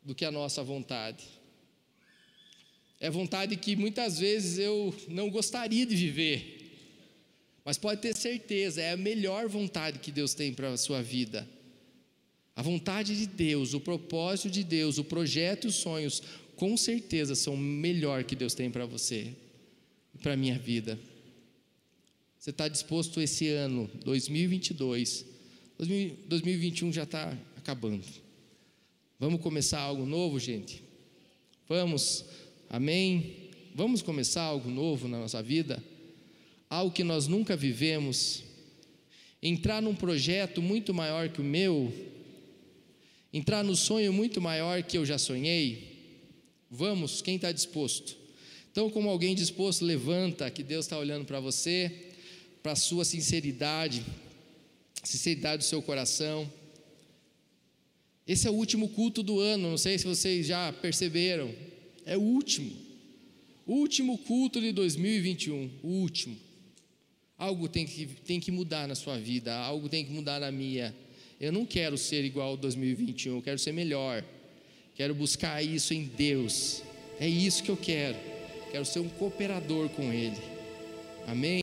do 0.00 0.14
que 0.14 0.24
a 0.24 0.30
nossa 0.30 0.62
vontade. 0.62 1.26
É 3.00 3.10
vontade 3.10 3.56
que 3.56 3.74
muitas 3.74 4.18
vezes 4.18 4.58
eu 4.58 4.94
não 5.08 5.30
gostaria 5.30 5.86
de 5.86 5.96
viver, 5.96 6.60
mas 7.64 7.78
pode 7.78 8.02
ter 8.02 8.14
certeza, 8.14 8.82
é 8.82 8.92
a 8.92 8.96
melhor 8.96 9.48
vontade 9.48 9.98
que 9.98 10.12
Deus 10.12 10.34
tem 10.34 10.52
para 10.52 10.70
a 10.70 10.76
sua 10.76 11.02
vida. 11.02 11.48
A 12.54 12.62
vontade 12.62 13.16
de 13.16 13.26
Deus, 13.26 13.72
o 13.72 13.80
propósito 13.80 14.50
de 14.50 14.62
Deus, 14.62 14.98
o 14.98 15.04
projeto 15.04 15.64
e 15.64 15.68
os 15.68 15.76
sonhos, 15.76 16.22
com 16.56 16.76
certeza 16.76 17.34
são 17.34 17.54
o 17.54 17.58
melhor 17.58 18.22
que 18.22 18.36
Deus 18.36 18.52
tem 18.52 18.70
para 18.70 18.84
você 18.84 19.34
e 20.14 20.18
para 20.18 20.34
a 20.34 20.36
minha 20.36 20.58
vida. 20.58 20.98
Você 22.38 22.50
está 22.50 22.68
disposto 22.68 23.18
esse 23.20 23.48
ano, 23.48 23.90
2022, 24.04 25.24
2021 25.78 26.92
já 26.92 27.04
está 27.04 27.34
acabando. 27.56 28.04
Vamos 29.18 29.40
começar 29.40 29.80
algo 29.80 30.04
novo, 30.04 30.38
gente? 30.38 30.82
Vamos, 31.68 32.24
amém? 32.70 33.50
Vamos 33.74 34.00
começar 34.00 34.42
algo 34.42 34.70
novo 34.70 35.08
na 35.08 35.18
nossa 35.18 35.42
vida? 35.42 35.82
Algo 36.70 36.94
que 36.94 37.02
nós 37.02 37.26
nunca 37.26 37.56
vivemos. 37.56 38.44
Entrar 39.42 39.82
num 39.82 39.94
projeto 39.94 40.62
muito 40.62 40.94
maior 40.94 41.28
que 41.28 41.40
o 41.40 41.44
meu, 41.44 41.92
entrar 43.32 43.64
no 43.64 43.74
sonho 43.74 44.12
muito 44.12 44.40
maior 44.40 44.82
que 44.82 44.96
eu 44.96 45.04
já 45.04 45.18
sonhei? 45.18 45.98
Vamos, 46.70 47.20
quem 47.20 47.36
está 47.36 47.50
disposto? 47.50 48.16
Então, 48.70 48.88
como 48.88 49.10
alguém 49.10 49.34
disposto, 49.34 49.84
levanta, 49.84 50.48
que 50.50 50.62
Deus 50.62 50.84
está 50.84 50.96
olhando 50.96 51.24
para 51.24 51.40
você, 51.40 51.90
para 52.62 52.72
a 52.72 52.76
sua 52.76 53.04
sinceridade, 53.04 54.04
sinceridade 55.02 55.64
do 55.64 55.64
seu 55.64 55.82
coração. 55.82 56.50
Esse 58.26 58.46
é 58.46 58.50
o 58.50 58.54
último 58.54 58.88
culto 58.90 59.22
do 59.24 59.40
ano, 59.40 59.70
não 59.70 59.78
sei 59.78 59.98
se 59.98 60.06
vocês 60.06 60.46
já 60.46 60.72
perceberam, 60.72 61.52
é 62.10 62.16
o 62.16 62.20
último, 62.20 62.72
o 63.64 63.74
último 63.74 64.18
culto 64.18 64.60
de 64.60 64.72
2021, 64.72 65.70
o 65.80 65.86
último. 65.86 66.36
Algo 67.38 67.68
tem 67.68 67.86
que, 67.86 68.04
tem 68.26 68.40
que 68.40 68.50
mudar 68.50 68.88
na 68.88 68.96
sua 68.96 69.16
vida, 69.16 69.54
algo 69.54 69.88
tem 69.88 70.04
que 70.04 70.10
mudar 70.10 70.40
na 70.40 70.50
minha. 70.50 70.92
Eu 71.40 71.52
não 71.52 71.64
quero 71.64 71.96
ser 71.96 72.24
igual 72.24 72.48
ao 72.48 72.56
2021, 72.56 73.36
eu 73.36 73.42
quero 73.42 73.60
ser 73.60 73.70
melhor. 73.70 74.24
Quero 74.96 75.14
buscar 75.14 75.62
isso 75.62 75.94
em 75.94 76.04
Deus. 76.04 76.82
É 77.20 77.28
isso 77.28 77.62
que 77.62 77.70
eu 77.70 77.76
quero. 77.76 78.18
Quero 78.72 78.84
ser 78.84 78.98
um 78.98 79.08
cooperador 79.08 79.88
com 79.90 80.12
Ele. 80.12 80.36
Amém? 81.28 81.58